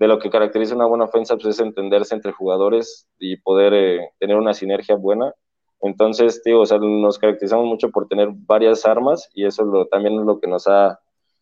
de 0.00 0.08
lo 0.08 0.18
que 0.18 0.28
caracteriza 0.28 0.74
una 0.74 0.86
buena 0.86 1.04
ofensa 1.04 1.36
pues, 1.36 1.46
es 1.46 1.60
entenderse 1.60 2.16
entre 2.16 2.32
jugadores 2.32 3.06
y 3.20 3.36
poder 3.36 3.72
eh, 3.74 4.10
tener 4.18 4.38
una 4.38 4.54
sinergia 4.54 4.96
buena. 4.96 5.32
Entonces, 5.80 6.42
tío, 6.42 6.62
o 6.62 6.66
sea, 6.66 6.78
nos 6.78 7.20
caracterizamos 7.20 7.66
mucho 7.66 7.90
por 7.90 8.08
tener 8.08 8.30
varias 8.32 8.86
armas 8.86 9.30
y 9.34 9.46
eso 9.46 9.62
lo, 9.62 9.86
también 9.86 10.18
es 10.18 10.26
lo 10.26 10.40
que 10.40 10.48
nos 10.48 10.66
ha, 10.66 10.98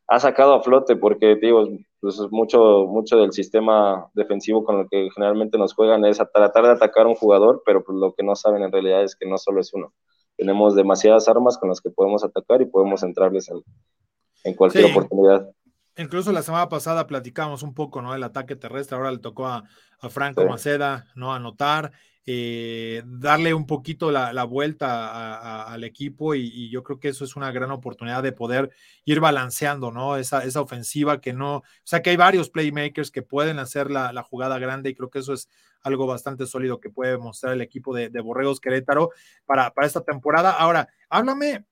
ha 0.06 0.20
sacado 0.20 0.52
a 0.52 0.62
flote, 0.62 0.96
porque, 0.96 1.34
digo, 1.36 1.66
pues 2.02 2.18
mucho, 2.32 2.86
mucho 2.88 3.16
del 3.16 3.32
sistema 3.32 4.08
defensivo 4.12 4.64
con 4.64 4.80
el 4.80 4.88
que 4.90 5.08
generalmente 5.14 5.56
nos 5.56 5.72
juegan 5.72 6.04
es 6.04 6.20
a 6.20 6.26
tratar 6.26 6.64
de 6.64 6.70
atacar 6.72 7.06
a 7.06 7.08
un 7.08 7.14
jugador, 7.14 7.62
pero 7.64 7.84
pues 7.84 7.96
lo 7.96 8.12
que 8.12 8.24
no 8.24 8.34
saben 8.34 8.64
en 8.64 8.72
realidad 8.72 9.04
es 9.04 9.14
que 9.14 9.24
no 9.24 9.38
solo 9.38 9.60
es 9.60 9.72
uno. 9.72 9.94
Tenemos 10.36 10.74
demasiadas 10.74 11.28
armas 11.28 11.56
con 11.58 11.68
las 11.68 11.80
que 11.80 11.90
podemos 11.90 12.24
atacar 12.24 12.60
y 12.60 12.66
podemos 12.66 13.04
entrarles 13.04 13.48
en, 13.50 13.62
en 14.42 14.54
cualquier 14.54 14.86
oportunidad. 14.90 15.48
Incluso 15.96 16.32
la 16.32 16.42
semana 16.42 16.68
pasada 16.68 17.06
platicamos 17.06 17.62
un 17.62 17.72
poco, 17.72 18.02
¿no? 18.02 18.14
Del 18.14 18.24
ataque 18.24 18.56
terrestre, 18.56 18.96
ahora 18.96 19.12
le 19.12 19.18
tocó 19.18 19.46
a, 19.46 19.62
a 20.00 20.08
Franco 20.08 20.44
Maceda, 20.44 21.06
¿no? 21.14 21.32
Anotar. 21.32 21.92
Eh, 22.24 23.02
darle 23.04 23.52
un 23.52 23.66
poquito 23.66 24.12
la, 24.12 24.44
vuelta 24.44 25.64
al 25.64 25.82
equipo 25.82 26.36
y, 26.36 26.70
yo 26.70 26.84
creo 26.84 27.00
que 27.00 27.08
eso 27.08 27.24
es 27.24 27.34
una 27.34 27.50
gran 27.50 27.72
oportunidad 27.72 28.22
de 28.22 28.30
poder 28.32 28.70
ir 29.04 29.18
balanceando, 29.18 29.90
¿no? 29.90 30.16
Esa, 30.16 30.44
esa 30.44 30.60
ofensiva 30.60 31.20
que 31.20 31.32
no, 31.32 31.56
o 31.56 31.64
sea 31.82 32.00
que 32.00 32.10
hay 32.10 32.16
varios 32.16 32.48
playmakers 32.48 33.10
que 33.10 33.22
pueden 33.22 33.58
hacer 33.58 33.90
la, 33.90 34.22
jugada 34.22 34.58
grande 34.60 34.90
y 34.90 34.94
creo 34.94 35.10
que 35.10 35.18
eso 35.18 35.32
es 35.32 35.48
algo 35.82 36.06
bastante 36.06 36.46
sólido 36.46 36.78
que 36.78 36.90
puede 36.90 37.18
mostrar 37.18 37.54
el 37.54 37.60
equipo 37.60 37.92
de, 37.94 38.08
Borregos 38.20 38.60
Querétaro 38.60 39.10
para, 39.44 39.72
para 39.74 39.86
esta 39.88 40.02
temporada. 40.02 40.52
Ahora, 40.52 40.88
háblame 41.08 41.64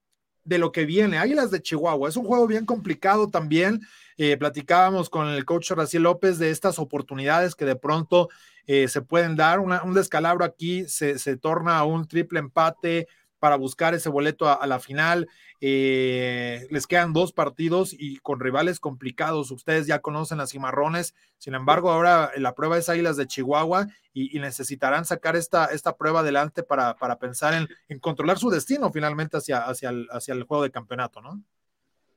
de 0.45 0.59
lo 0.59 0.73
que 0.73 0.85
viene. 0.85 1.19
Águilas 1.19 1.51
de 1.51 1.63
Chihuahua 1.63 2.09
es 2.09 2.17
un 2.17 2.25
juego 2.25 2.47
bien 2.47 2.67
complicado 2.67 3.29
también. 3.29 3.81
Eh, 4.17 4.37
platicábamos 4.37 5.09
con 5.09 5.29
el 5.29 5.45
coach 5.45 5.71
Raciel 5.71 6.03
López 6.03 6.39
de 6.39 6.51
estas 6.51 6.79
oportunidades 6.79 7.55
que 7.55 7.65
de 7.65 7.77
pronto 7.77 8.29
eh, 8.67 8.89
se 8.89 9.03
pueden 9.03 9.37
dar. 9.37 9.61
un 9.61 9.95
descalabro 9.95 10.45
aquí 10.45 10.85
se, 10.89 11.19
se 11.19 11.37
torna 11.37 11.83
un 11.85 12.07
triple 12.07 12.41
empate 12.41 13.09
para 13.41 13.57
buscar 13.57 13.95
ese 13.95 14.09
boleto 14.09 14.49
a, 14.49 14.65
la 14.67 14.79
final. 14.79 15.29
Eh, 15.61 16.67
les 16.71 16.87
quedan 16.87 17.13
dos 17.13 17.33
partidos 17.33 17.93
y 17.93 18.19
con 18.19 18.39
rivales 18.39 18.79
complicados. 18.79 19.51
Ustedes 19.51 19.87
ya 19.87 19.99
conocen 19.99 20.39
las 20.39 20.51
cimarrones. 20.51 21.15
Sin 21.39 21.55
embargo, 21.55 21.91
ahora 21.91 22.31
la 22.37 22.55
prueba 22.55 22.79
es 22.79 22.89
Águilas 22.89 23.17
de 23.17 23.27
Chihuahua 23.27 23.89
y, 24.13 24.39
necesitarán 24.39 25.05
sacar 25.05 25.37
esta, 25.37 25.67
esta 25.67 25.97
prueba 25.97 26.21
adelante 26.21 26.63
para, 26.63 26.95
para 26.97 27.19
pensar 27.19 27.55
en, 27.89 27.99
controlar 27.99 28.39
su 28.39 28.51
destino 28.51 28.93
finalmente 28.93 29.39
hacia, 29.39 29.65
hacia, 29.65 29.89
el, 29.89 30.07
hacia 30.13 30.35
el 30.35 30.45
juego 30.45 30.63
de 30.63 30.71
campeonato, 30.71 31.21
¿no? 31.21 31.43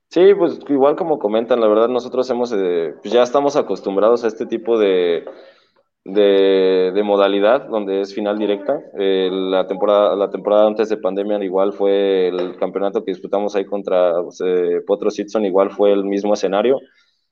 Sí, 0.09 0.33
pues 0.35 0.59
igual 0.69 0.95
como 0.95 1.17
comentan, 1.17 1.59
la 1.59 1.67
verdad 1.67 1.87
nosotros 1.87 2.29
hemos, 2.29 2.53
eh, 2.53 2.93
pues 3.01 3.11
ya 3.11 3.23
estamos 3.23 3.55
acostumbrados 3.55 4.23
a 4.23 4.27
este 4.27 4.45
tipo 4.45 4.77
de, 4.77 5.25
de, 6.05 7.01
modalidad, 7.03 7.67
donde 7.67 8.01
es 8.01 8.13
final 8.13 8.37
directa. 8.37 8.79
Eh, 8.97 9.29
la, 9.31 9.67
temporada, 9.67 10.15
la 10.15 10.29
temporada 10.29 10.67
antes 10.67 10.89
de 10.89 10.97
pandemia 10.97 11.43
igual 11.43 11.73
fue 11.73 12.27
el 12.27 12.57
campeonato 12.57 13.03
que 13.03 13.11
disputamos 13.11 13.55
ahí 13.55 13.65
contra 13.65 14.13
eh, 14.45 14.81
Potro 14.85 15.09
Sitson, 15.09 15.45
igual 15.45 15.71
fue 15.71 15.91
el 15.93 16.03
mismo 16.03 16.33
escenario. 16.33 16.79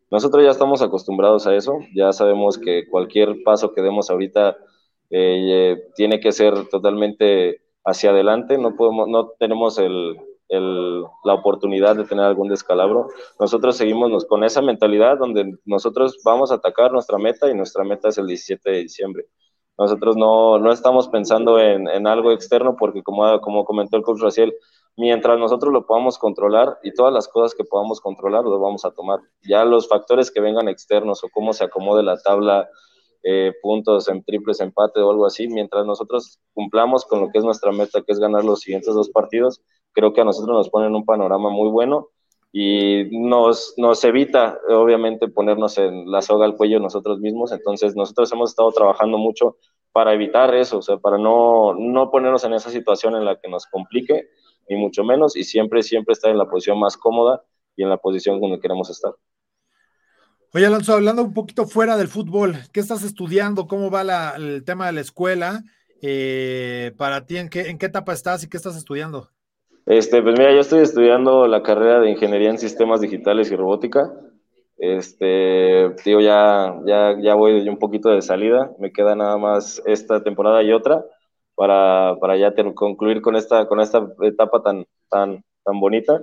Nosotros 0.09 0.43
ya 0.43 0.51
estamos 0.51 0.81
acostumbrados 0.81 1.47
a 1.47 1.55
eso, 1.55 1.79
ya 1.95 2.11
sabemos 2.11 2.57
que 2.57 2.87
cualquier 2.89 3.43
paso 3.43 3.73
que 3.73 3.81
demos 3.81 4.09
ahorita 4.09 4.57
eh, 5.09 5.77
tiene 5.95 6.19
que 6.19 6.31
ser 6.31 6.67
totalmente 6.69 7.61
hacia 7.85 8.11
adelante, 8.11 8.57
no, 8.57 8.75
podemos, 8.75 9.07
no 9.07 9.29
tenemos 9.39 9.79
el, 9.79 10.17
la 10.59 11.33
oportunidad 11.33 11.95
de 11.95 12.03
tener 12.03 12.25
algún 12.25 12.49
descalabro. 12.49 13.07
Nosotros 13.39 13.77
seguimos 13.77 14.25
con 14.25 14.43
esa 14.43 14.61
mentalidad 14.61 15.17
donde 15.17 15.57
nosotros 15.65 16.19
vamos 16.25 16.51
a 16.51 16.55
atacar 16.55 16.91
nuestra 16.91 17.17
meta 17.17 17.49
y 17.49 17.55
nuestra 17.55 17.83
meta 17.83 18.09
es 18.09 18.17
el 18.17 18.27
17 18.27 18.69
de 18.69 18.77
diciembre. 18.79 19.25
Nosotros 19.77 20.17
no, 20.17 20.59
no 20.59 20.71
estamos 20.71 21.07
pensando 21.07 21.57
en, 21.57 21.87
en, 21.87 22.05
algo 22.05 22.31
externo 22.31 22.75
porque 22.77 23.01
como, 23.01 23.39
como 23.39 23.63
comentó 23.63 23.97
el 23.97 24.03
coach 24.03 24.21
Raciel, 24.21 24.53
mientras 24.97 25.39
nosotros 25.39 25.71
lo 25.71 25.85
podamos 25.85 26.17
controlar 26.17 26.77
y 26.83 26.93
todas 26.93 27.13
las 27.13 27.27
cosas 27.27 27.55
que 27.55 27.63
podamos 27.63 28.01
controlar, 28.01 28.43
lo 28.43 28.59
vamos 28.59 28.83
a 28.85 28.91
tomar. 28.91 29.19
Ya 29.41 29.63
los 29.63 29.87
factores 29.87 30.29
que 30.29 30.41
vengan 30.41 30.67
externos 30.67 31.23
o 31.23 31.29
cómo 31.33 31.53
se 31.53 31.63
acomode 31.63 32.03
la 32.03 32.17
tabla, 32.17 32.69
eh, 33.23 33.53
puntos 33.61 34.07
en 34.09 34.23
triples 34.23 34.59
empate 34.59 34.99
o 34.99 35.09
algo 35.11 35.25
así, 35.25 35.47
mientras 35.47 35.85
nosotros 35.85 36.39
cumplamos 36.53 37.05
con 37.05 37.21
lo 37.21 37.29
que 37.29 37.37
es 37.37 37.43
nuestra 37.43 37.71
meta, 37.71 38.01
que 38.01 38.11
es 38.11 38.19
ganar 38.19 38.43
los 38.43 38.61
siguientes 38.61 38.93
dos 38.93 39.09
partidos, 39.09 39.61
creo 39.93 40.13
que 40.13 40.21
a 40.21 40.25
nosotros 40.25 40.55
nos 40.55 40.69
ponen 40.69 40.95
un 40.95 41.05
panorama 41.05 41.49
muy 41.49 41.69
bueno 41.69 42.09
y 42.53 43.05
nos, 43.11 43.73
nos 43.77 44.03
evita, 44.03 44.59
obviamente, 44.69 45.29
ponernos 45.29 45.77
en 45.77 46.11
la 46.11 46.21
soga 46.21 46.45
al 46.45 46.57
cuello 46.57 46.79
nosotros 46.79 47.19
mismos. 47.19 47.51
Entonces, 47.51 47.95
nosotros 47.95 48.31
hemos 48.33 48.49
estado 48.49 48.71
trabajando 48.71 49.17
mucho 49.17 49.57
para 49.93 50.13
evitar 50.13 50.53
eso, 50.55 50.77
o 50.79 50.81
sea, 50.81 50.97
para 50.97 51.17
no, 51.17 51.73
no 51.73 52.11
ponernos 52.11 52.43
en 52.43 52.53
esa 52.53 52.69
situación 52.69 53.15
en 53.15 53.25
la 53.25 53.39
que 53.39 53.49
nos 53.49 53.65
complique, 53.65 54.29
ni 54.69 54.77
mucho 54.77 55.03
menos, 55.03 55.35
y 55.35 55.43
siempre, 55.43 55.83
siempre 55.83 56.13
estar 56.13 56.31
en 56.31 56.37
la 56.37 56.49
posición 56.49 56.79
más 56.79 56.97
cómoda 56.97 57.43
y 57.75 57.83
en 57.83 57.89
la 57.89 57.97
posición 57.97 58.39
donde 58.39 58.59
queremos 58.59 58.89
estar. 58.89 59.13
Oye, 60.53 60.65
Alonso, 60.65 60.93
hablando 60.93 61.23
un 61.23 61.33
poquito 61.33 61.65
fuera 61.65 61.95
del 61.95 62.09
fútbol, 62.09 62.57
¿qué 62.73 62.81
estás 62.81 63.03
estudiando? 63.03 63.67
¿Cómo 63.67 63.89
va 63.89 64.33
el 64.35 64.63
tema 64.65 64.87
de 64.87 64.91
la 64.93 65.01
escuela? 65.01 65.63
Eh, 66.01 66.93
para 66.97 67.25
ti, 67.25 67.37
¿en 67.37 67.49
qué, 67.49 67.69
¿en 67.69 67.77
qué 67.77 67.85
etapa 67.85 68.11
estás 68.11 68.43
y 68.43 68.49
qué 68.49 68.57
estás 68.57 68.75
estudiando? 68.75 69.29
Este, 69.91 70.21
pues 70.21 70.39
mira, 70.39 70.53
yo 70.53 70.61
estoy 70.61 70.83
estudiando 70.83 71.47
la 71.47 71.63
carrera 71.63 71.99
de 71.99 72.11
Ingeniería 72.11 72.49
en 72.49 72.57
Sistemas 72.57 73.01
Digitales 73.01 73.51
y 73.51 73.57
Robótica. 73.57 74.09
Este, 74.77 75.89
digo, 76.05 76.21
ya, 76.21 76.79
ya, 76.85 77.17
ya 77.21 77.35
voy 77.35 77.67
un 77.67 77.77
poquito 77.77 78.07
de 78.07 78.21
salida, 78.21 78.71
me 78.79 78.93
queda 78.93 79.17
nada 79.17 79.35
más 79.35 79.81
esta 79.85 80.23
temporada 80.23 80.63
y 80.63 80.71
otra 80.71 81.03
para, 81.55 82.15
para 82.21 82.37
ya 82.37 82.53
concluir 82.73 83.21
con 83.21 83.35
esta, 83.35 83.67
con 83.67 83.81
esta 83.81 84.07
etapa 84.21 84.63
tan, 84.63 84.85
tan, 85.09 85.43
tan 85.65 85.79
bonita. 85.81 86.21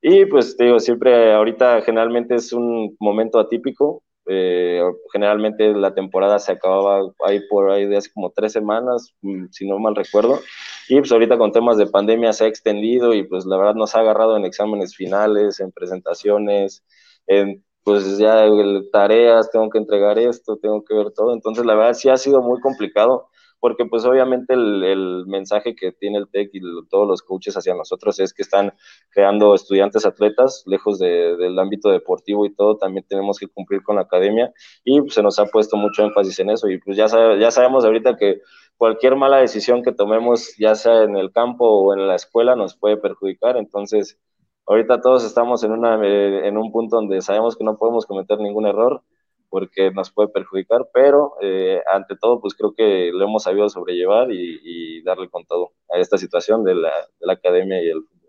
Y 0.00 0.26
pues 0.26 0.56
digo, 0.56 0.78
siempre 0.78 1.32
ahorita 1.32 1.82
generalmente 1.82 2.36
es 2.36 2.52
un 2.52 2.96
momento 3.00 3.40
atípico, 3.40 4.04
eh, 4.26 4.82
generalmente 5.12 5.72
la 5.74 5.94
temporada 5.94 6.38
se 6.38 6.52
acababa 6.52 7.00
ahí 7.26 7.40
por 7.48 7.70
ahí 7.70 7.86
de 7.86 7.96
hace 7.96 8.12
como 8.12 8.30
tres 8.30 8.52
semanas, 8.52 9.14
mm, 9.22 9.46
si 9.50 9.68
no 9.68 9.78
mal 9.78 9.96
recuerdo. 9.96 10.40
Y 10.88 10.98
pues 10.98 11.12
ahorita 11.12 11.38
con 11.38 11.52
temas 11.52 11.78
de 11.78 11.86
pandemia 11.86 12.32
se 12.32 12.44
ha 12.44 12.48
extendido 12.48 13.14
y 13.14 13.24
pues 13.26 13.46
la 13.46 13.56
verdad 13.56 13.74
nos 13.74 13.94
ha 13.94 14.00
agarrado 14.00 14.36
en 14.36 14.44
exámenes 14.44 14.94
finales, 14.96 15.60
en 15.60 15.72
presentaciones, 15.72 16.84
en 17.26 17.64
pues 17.82 18.18
ya 18.18 18.44
tareas, 18.92 19.50
tengo 19.50 19.70
que 19.70 19.78
entregar 19.78 20.18
esto, 20.18 20.58
tengo 20.58 20.84
que 20.84 20.94
ver 20.94 21.10
todo. 21.12 21.32
Entonces 21.34 21.64
la 21.64 21.74
verdad 21.74 21.94
sí 21.94 22.08
ha 22.08 22.16
sido 22.16 22.42
muy 22.42 22.60
complicado 22.60 23.29
porque 23.60 23.84
pues 23.84 24.04
obviamente 24.04 24.54
el, 24.54 25.24
mensaje 25.26 25.76
que 25.76 25.92
tiene 25.92 26.18
el 26.18 26.28
TEC 26.28 26.50
y 26.54 26.60
todos 26.88 27.06
los 27.06 27.22
coaches 27.22 27.56
hacia 27.56 27.74
nosotros 27.74 28.18
es 28.18 28.32
que 28.32 28.42
están 28.42 28.72
creando 29.10 29.54
estudiantes 29.54 30.06
atletas 30.06 30.64
lejos 30.66 30.98
del 30.98 31.58
ámbito 31.58 31.90
deportivo 31.90 32.46
y 32.46 32.54
todo, 32.54 32.78
también 32.78 33.04
tenemos 33.08 33.38
que 33.38 33.46
cumplir 33.46 33.82
con 33.82 33.96
la 33.96 34.02
academia 34.02 34.52
y 34.82 35.00
pues, 35.00 35.14
se 35.14 35.22
nos 35.22 35.38
ha 35.38 35.46
puesto 35.46 35.76
mucho 35.76 36.02
énfasis 36.02 36.40
en 36.40 36.50
eso 36.50 36.68
y 36.68 36.78
pues 36.78 36.96
ya, 36.96 37.06
ya 37.38 37.50
sabemos 37.50 37.84
ahorita 37.84 38.16
que 38.16 38.40
cualquier 38.76 39.14
mala 39.14 39.36
decisión 39.36 39.82
que 39.82 39.92
tomemos, 39.92 40.56
ya 40.58 40.74
sea 40.74 41.02
en 41.02 41.16
el 41.16 41.30
campo 41.32 41.66
o 41.66 41.94
en 41.94 42.08
la 42.08 42.14
escuela, 42.16 42.56
nos 42.56 42.76
puede 42.76 42.96
perjudicar, 42.96 43.58
entonces 43.58 44.18
ahorita 44.66 45.02
todos 45.02 45.24
estamos 45.24 45.62
en, 45.64 45.72
una, 45.72 46.00
eh, 46.02 46.48
en 46.48 46.56
un 46.56 46.72
punto 46.72 46.96
donde 46.96 47.20
sabemos 47.20 47.56
que 47.56 47.64
no 47.64 47.76
podemos 47.76 48.06
cometer 48.06 48.38
ningún 48.38 48.66
error 48.66 49.02
porque 49.50 49.90
nos 49.90 50.10
puede 50.10 50.28
perjudicar, 50.28 50.88
pero 50.94 51.34
eh, 51.42 51.82
ante 51.92 52.16
todo, 52.16 52.40
pues 52.40 52.54
creo 52.54 52.72
que 52.74 53.10
lo 53.12 53.24
hemos 53.24 53.42
sabido 53.42 53.68
sobrellevar 53.68 54.28
y, 54.32 55.02
darle 55.02 55.28
con 55.30 55.44
todo 55.46 55.72
a 55.92 55.98
esta 55.98 56.18
situación 56.18 56.62
de 56.62 56.74
la, 56.74 56.90
de 56.90 57.26
la 57.26 57.32
academia 57.32 57.82
y 57.82 57.88
el 57.88 58.02
fútbol. 58.02 58.20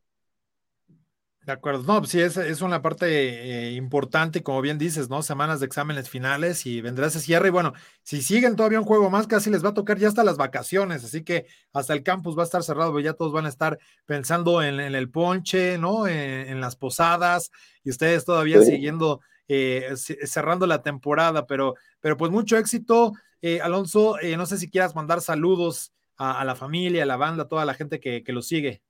De 1.44 1.54
acuerdo, 1.54 1.82
no, 1.88 2.06
sí, 2.06 2.22
es, 2.22 2.38
es 2.38 2.62
una 2.62 2.84
parte 2.84 3.08
eh, 3.08 3.72
importante, 3.72 4.44
como 4.44 4.62
bien 4.62 4.78
dices, 4.78 5.10
¿no? 5.10 5.24
Semanas 5.24 5.60
de 5.60 5.66
exámenes 5.66 6.08
finales 6.08 6.68
y 6.68 6.82
vendrá 6.82 7.08
ese 7.08 7.20
cierre. 7.20 7.48
Y 7.48 7.52
bueno, 7.52 7.74
si 8.04 8.22
siguen 8.22 8.56
todavía 8.56 8.80
un 8.80 8.86
juego 8.86 9.10
más, 9.10 9.26
casi 9.26 9.50
les 9.50 9.66
va 9.66 9.70
a 9.70 9.74
tocar 9.74 9.98
ya 9.98 10.08
hasta 10.08 10.24
las 10.24 10.38
vacaciones, 10.38 11.04
así 11.04 11.24
que 11.24 11.48
hasta 11.74 11.94
el 11.94 12.04
campus 12.04 12.38
va 12.38 12.44
a 12.44 12.46
estar 12.46 12.62
cerrado, 12.62 13.00
ya 13.00 13.14
todos 13.14 13.34
van 13.34 13.48
a 13.48 13.50
estar 13.50 13.80
pensando 14.06 14.62
en, 14.62 14.80
el 14.80 15.10
ponche, 15.10 15.80
¿no? 15.80 16.06
En, 16.06 16.62
las 16.62 16.76
posadas 16.76 17.50
y 17.84 17.90
ustedes 17.90 18.24
todavía 18.24 18.62
siguiendo, 18.62 19.22
eh, 19.54 19.98
cerrando 19.98 20.66
la 20.66 20.82
temporada, 20.82 21.46
pero, 21.46 21.76
pero 22.00 22.16
pues 22.16 22.32
mucho 22.32 22.58
éxito. 22.58 23.12
Eh, 23.42 23.60
Alonso, 23.60 24.16
no 24.38 24.46
sé 24.46 24.58
si 24.58 24.70
quieras 24.70 24.96
mandar 24.96 25.20
saludos 25.20 25.92
a, 26.16 26.46
la 26.46 26.56
familia, 26.56 27.04
a 27.04 27.06
la 27.06 27.18
banda, 27.18 27.44
a 27.44 27.48
toda 27.48 27.66
la 27.66 27.74
gente 27.74 28.00
que, 28.00 28.24
que 28.24 28.32
lo 28.32 28.42
sigue. 28.42 28.82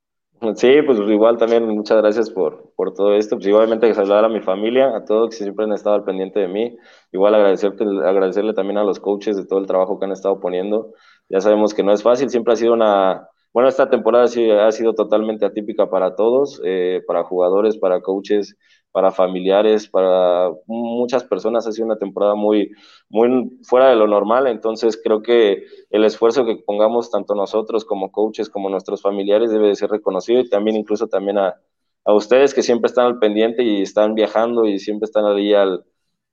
Sí, 0.55 0.81
pues 0.85 0.99
igual 0.99 1.37
también 1.37 1.67
muchas 1.67 1.97
gracias 1.97 2.29
por, 2.29 2.73
por 2.75 2.93
todo 2.93 3.15
esto. 3.15 3.37
Pues 3.37 3.47
igualmente 3.47 3.87
que 3.87 3.95
saludar 3.95 4.25
a 4.25 4.29
mi 4.29 4.41
familia, 4.41 4.95
a 4.95 5.03
todos 5.03 5.31
que 5.31 5.43
siempre 5.43 5.65
han 5.65 5.73
estado 5.73 5.95
al 5.95 6.03
pendiente 6.03 6.39
de 6.39 6.47
mí. 6.47 6.77
Igual 7.11 7.33
agradecerte, 7.33 7.83
agradecerle 7.83 8.53
también 8.53 8.77
a 8.77 8.83
los 8.83 8.99
coaches 8.99 9.37
de 9.37 9.45
todo 9.45 9.59
el 9.59 9.67
trabajo 9.67 9.97
que 9.97 10.05
han 10.05 10.11
estado 10.11 10.39
poniendo. 10.39 10.93
Ya 11.29 11.41
sabemos 11.41 11.73
que 11.73 11.83
no 11.83 11.91
es 11.91 12.03
fácil, 12.03 12.29
siempre 12.29 12.53
ha 12.53 12.55
sido 12.55 12.73
una, 12.73 13.29
bueno, 13.53 13.67
esta 13.67 13.89
temporada 13.89 14.27
sí 14.27 14.49
ha 14.49 14.71
sido 14.71 14.93
totalmente 14.93 15.45
atípica 15.45 15.89
para 15.89 16.15
todos, 16.15 16.61
eh, 16.63 17.01
para 17.05 17.23
jugadores, 17.23 17.77
para 17.77 18.01
coaches, 18.01 18.55
para 18.91 19.11
familiares, 19.11 19.87
para 19.87 20.51
muchas 20.67 21.23
personas. 21.23 21.67
Ha 21.67 21.71
sido 21.71 21.85
una 21.87 21.97
temporada 21.97 22.35
muy, 22.35 22.71
muy 23.09 23.59
fuera 23.63 23.89
de 23.89 23.95
lo 23.95 24.07
normal. 24.07 24.47
Entonces 24.47 24.99
creo 25.03 25.21
que 25.21 25.65
el 25.89 26.05
esfuerzo 26.05 26.45
que 26.45 26.57
pongamos 26.57 27.11
tanto 27.11 27.35
nosotros 27.35 27.85
como 27.85 28.11
coaches 28.11 28.49
como 28.49 28.69
nuestros 28.69 29.01
familiares 29.01 29.51
debe 29.51 29.67
de 29.69 29.75
ser 29.75 29.89
reconocido 29.91 30.41
y 30.41 30.49
también 30.49 30.77
incluso 30.77 31.07
también 31.07 31.37
a, 31.37 31.55
a 32.05 32.13
ustedes 32.13 32.53
que 32.53 32.63
siempre 32.63 32.87
están 32.89 33.05
al 33.07 33.19
pendiente 33.19 33.63
y 33.63 33.81
están 33.81 34.15
viajando 34.15 34.65
y 34.67 34.79
siempre 34.79 35.05
están 35.05 35.25
ahí 35.25 35.53
al, 35.53 35.85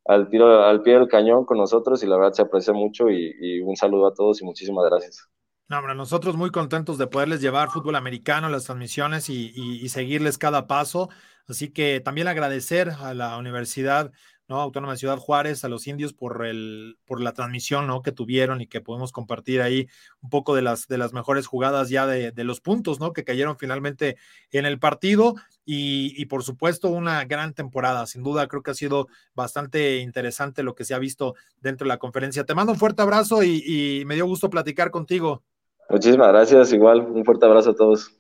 al, 0.05 0.29
tiro, 0.29 0.65
al 0.65 0.83
pie 0.83 0.95
del 0.95 1.09
cañón 1.09 1.45
con 1.45 1.59
nosotros 1.59 2.03
y 2.03 2.07
la 2.07 2.17
verdad 2.17 2.33
se 2.33 2.43
aprecia 2.43 2.73
mucho 2.75 3.11
y, 3.11 3.35
y 3.41 3.61
un 3.61 3.77
saludo 3.77 4.07
a 4.09 4.15
todos 4.15 4.41
y 4.43 4.45
muchísimas 4.45 4.85
gracias. 4.87 5.29
No, 5.69 5.83
nosotros 5.95 6.35
muy 6.35 6.51
contentos 6.51 6.97
de 6.97 7.09
poderles 7.09 7.43
llevar 7.43 7.69
fútbol 7.69 7.97
americano, 7.97 8.49
las 8.49 8.65
transmisiones 8.65 9.29
y, 9.29 9.53
y, 9.55 9.87
seguirles 9.91 10.39
cada 10.39 10.67
paso. 10.67 11.11
Así 11.47 11.69
que 11.69 12.01
también 12.01 12.27
agradecer 12.27 12.89
a 12.89 13.13
la 13.13 13.37
Universidad 13.37 14.11
¿no? 14.49 14.63
Autónoma 14.63 14.95
de 14.95 14.99
Ciudad 14.99 15.19
Juárez, 15.19 15.63
a 15.65 15.69
los 15.69 15.87
indios 15.87 16.15
por, 16.15 16.47
el, 16.47 16.99
por 17.05 17.21
la 17.21 17.35
transmisión 17.35 17.87
¿no? 17.87 18.01
que 18.01 18.13
tuvieron 18.13 18.63
y 18.63 18.67
que 18.67 18.81
podemos 18.81 19.13
compartir 19.13 19.61
ahí 19.61 19.89
un 20.23 20.31
poco 20.31 20.55
de 20.55 20.63
las, 20.63 20.89
de 20.89 20.97
las 20.97 21.13
mejores 21.13 21.47
jugadas 21.47 21.91
ya 21.91 22.07
de, 22.07 22.33
de 22.33 22.45
los 22.45 22.63
puntos 22.63 22.99
¿no? 22.99 23.13
que 23.13 23.25
cayeron 23.25 23.59
finalmente 23.59 24.17
en 24.51 24.65
el 24.65 24.79
partido. 24.79 25.35
Y, 25.67 26.15
y, 26.17 26.25
por 26.25 26.45
supuesto 26.45 26.89
una 26.89 27.27
gran 27.27 27.53
temporada. 27.53 28.07
Sin 28.07 28.23
duda 28.23 28.49
creo 28.49 28.63
que 28.63 28.71
ha 28.71 28.75
sido 28.75 29.09
bastante 29.35 29.99
interesante 29.99 30.63
lo 30.63 30.75
que 30.75 30.87
se 30.87 30.95
ha 30.95 30.99
visto 30.99 31.35
dentro 31.61 31.85
de 31.85 31.89
la 31.91 31.99
conferencia. 31.99 32.45
Te 32.47 32.55
mando 32.55 32.73
un 32.73 32.79
fuerte 32.79 33.03
abrazo 33.03 33.43
y, 33.43 33.63
y 33.67 34.05
me 34.07 34.15
dio 34.15 34.25
gusto 34.25 34.49
platicar 34.49 34.91
contigo. 34.91 35.45
Muchísimas 35.89 36.29
gracias, 36.29 36.73
igual, 36.73 37.01
un 37.01 37.25
fuerte 37.25 37.47
abrazo 37.47 37.71
a 37.71 37.75
todos. 37.75 38.19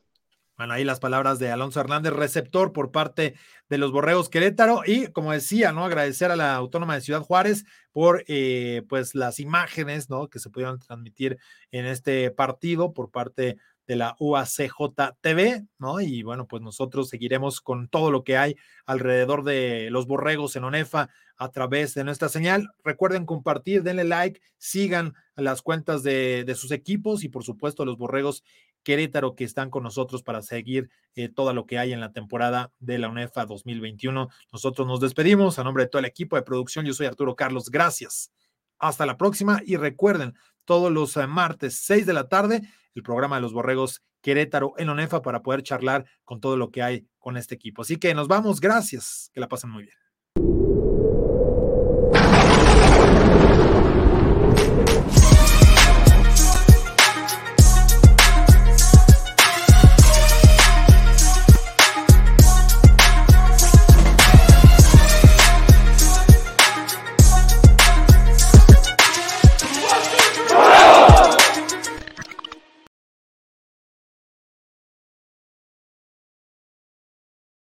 Bueno, 0.59 0.75
ahí 0.75 0.83
las 0.83 0.99
palabras 0.99 1.39
de 1.39 1.53
Alonso 1.53 1.79
Hernández, 1.79 2.13
receptor 2.13 2.73
por 2.73 2.91
parte 2.91 3.35
de 3.69 3.79
los 3.79 3.93
Borregos 3.93 4.29
Querétaro 4.29 4.83
y 4.85 5.07
como 5.13 5.31
decía, 5.31 5.71
¿no? 5.71 5.85
Agradecer 5.85 6.33
a 6.33 6.37
la 6.37 6.57
Autónoma 6.57 6.97
de 6.97 7.01
Ciudad 7.01 7.21
Juárez 7.21 7.65
por 7.93 8.25
eh, 8.27 8.83
pues 8.89 9.15
las 9.15 9.39
imágenes, 9.39 10.11
¿no? 10.11 10.29
Que 10.29 10.41
se 10.41 10.51
pudieron 10.51 10.81
transmitir 10.81 11.39
en 11.71 11.87
este 11.87 12.33
partido 12.33 12.93
por 12.93 13.13
parte 13.13 13.59
de 13.87 13.97
la 13.97 14.17
UACJ 14.19 15.17
TV, 15.21 15.65
¿no? 15.79 16.01
Y 16.01 16.25
bueno, 16.25 16.49
pues 16.49 16.61
nosotros 16.61 17.09
seguiremos 17.09 17.61
con 17.61 17.89
todo 17.89 18.11
lo 18.11 18.25
que 18.25 18.37
hay 18.37 18.57
alrededor 18.85 19.45
de 19.45 19.91
los 19.91 20.09
borregos 20.09 20.57
en 20.57 20.65
ONEFA 20.65 21.09
a 21.37 21.51
través 21.51 21.95
de 21.95 22.03
nuestra 22.03 22.29
señal. 22.29 22.69
Recuerden 22.83 23.27
compartir, 23.27 23.85
denle 23.85 24.03
like, 24.03 24.41
sigan 24.59 25.15
las 25.39 25.63
cuentas 25.63 26.03
de, 26.03 26.45
de 26.45 26.55
sus 26.55 26.71
equipos 26.71 27.25
y 27.25 27.29
por 27.29 27.45
supuesto 27.45 27.85
los 27.85 27.97
borregos 27.97 28.43
Querétaro 28.83 29.35
que 29.35 29.45
están 29.45 29.71
con 29.71 29.83
nosotros 29.83 30.23
para 30.23 30.43
seguir 30.43 30.89
eh, 31.15 31.29
todo 31.29 31.53
lo 31.53 31.67
que 31.67 31.79
hay 31.79 31.93
en 31.93 32.01
la 32.01 32.13
temporada 32.13 32.73
de 32.79 32.99
la 32.99 33.09
UNEFA 33.09 33.45
2021. 33.45 34.29
Nosotros 34.53 34.87
nos 34.87 35.01
despedimos 35.01 35.59
a 35.59 35.65
nombre 35.65 35.85
de 35.85 35.91
todo 35.91 36.01
el 36.01 36.07
equipo 36.07 36.37
de 36.37 36.43
producción. 36.43 36.87
Yo 36.87 36.95
soy 36.95 37.07
Arturo 37.07 37.37
Carlos. 37.37 37.71
Gracias. 37.71 38.33
Hasta 38.79 39.07
la 39.07 39.17
próxima 39.17 39.61
y 39.67 39.77
recuerden, 39.77 40.35
todos 40.65 40.93
los 40.93 41.17
eh, 41.17 41.27
martes 41.27 41.77
6 41.85 42.07
de 42.07 42.13
la 42.13 42.29
tarde, 42.29 42.63
el 42.95 43.03
programa 43.03 43.37
de 43.37 43.43
los 43.43 43.53
Borregos 43.53 44.03
Querétaro 44.21 44.75
en 44.79 44.89
ONEFA 44.89 45.23
para 45.23 45.43
poder 45.43 45.63
charlar 45.63 46.05
con 46.25 46.41
todo 46.41 46.57
lo 46.57 46.71
que 46.71 46.83
hay 46.83 47.07
con 47.19 47.37
este 47.37 47.55
equipo. 47.55 47.83
Así 47.83 47.97
que 47.97 48.15
nos 48.15 48.29
vamos. 48.29 48.61
Gracias. 48.61 49.31
Que 49.33 49.41
la 49.41 49.49
pasen 49.49 49.71
muy 49.71 49.85
bien. 49.85 50.08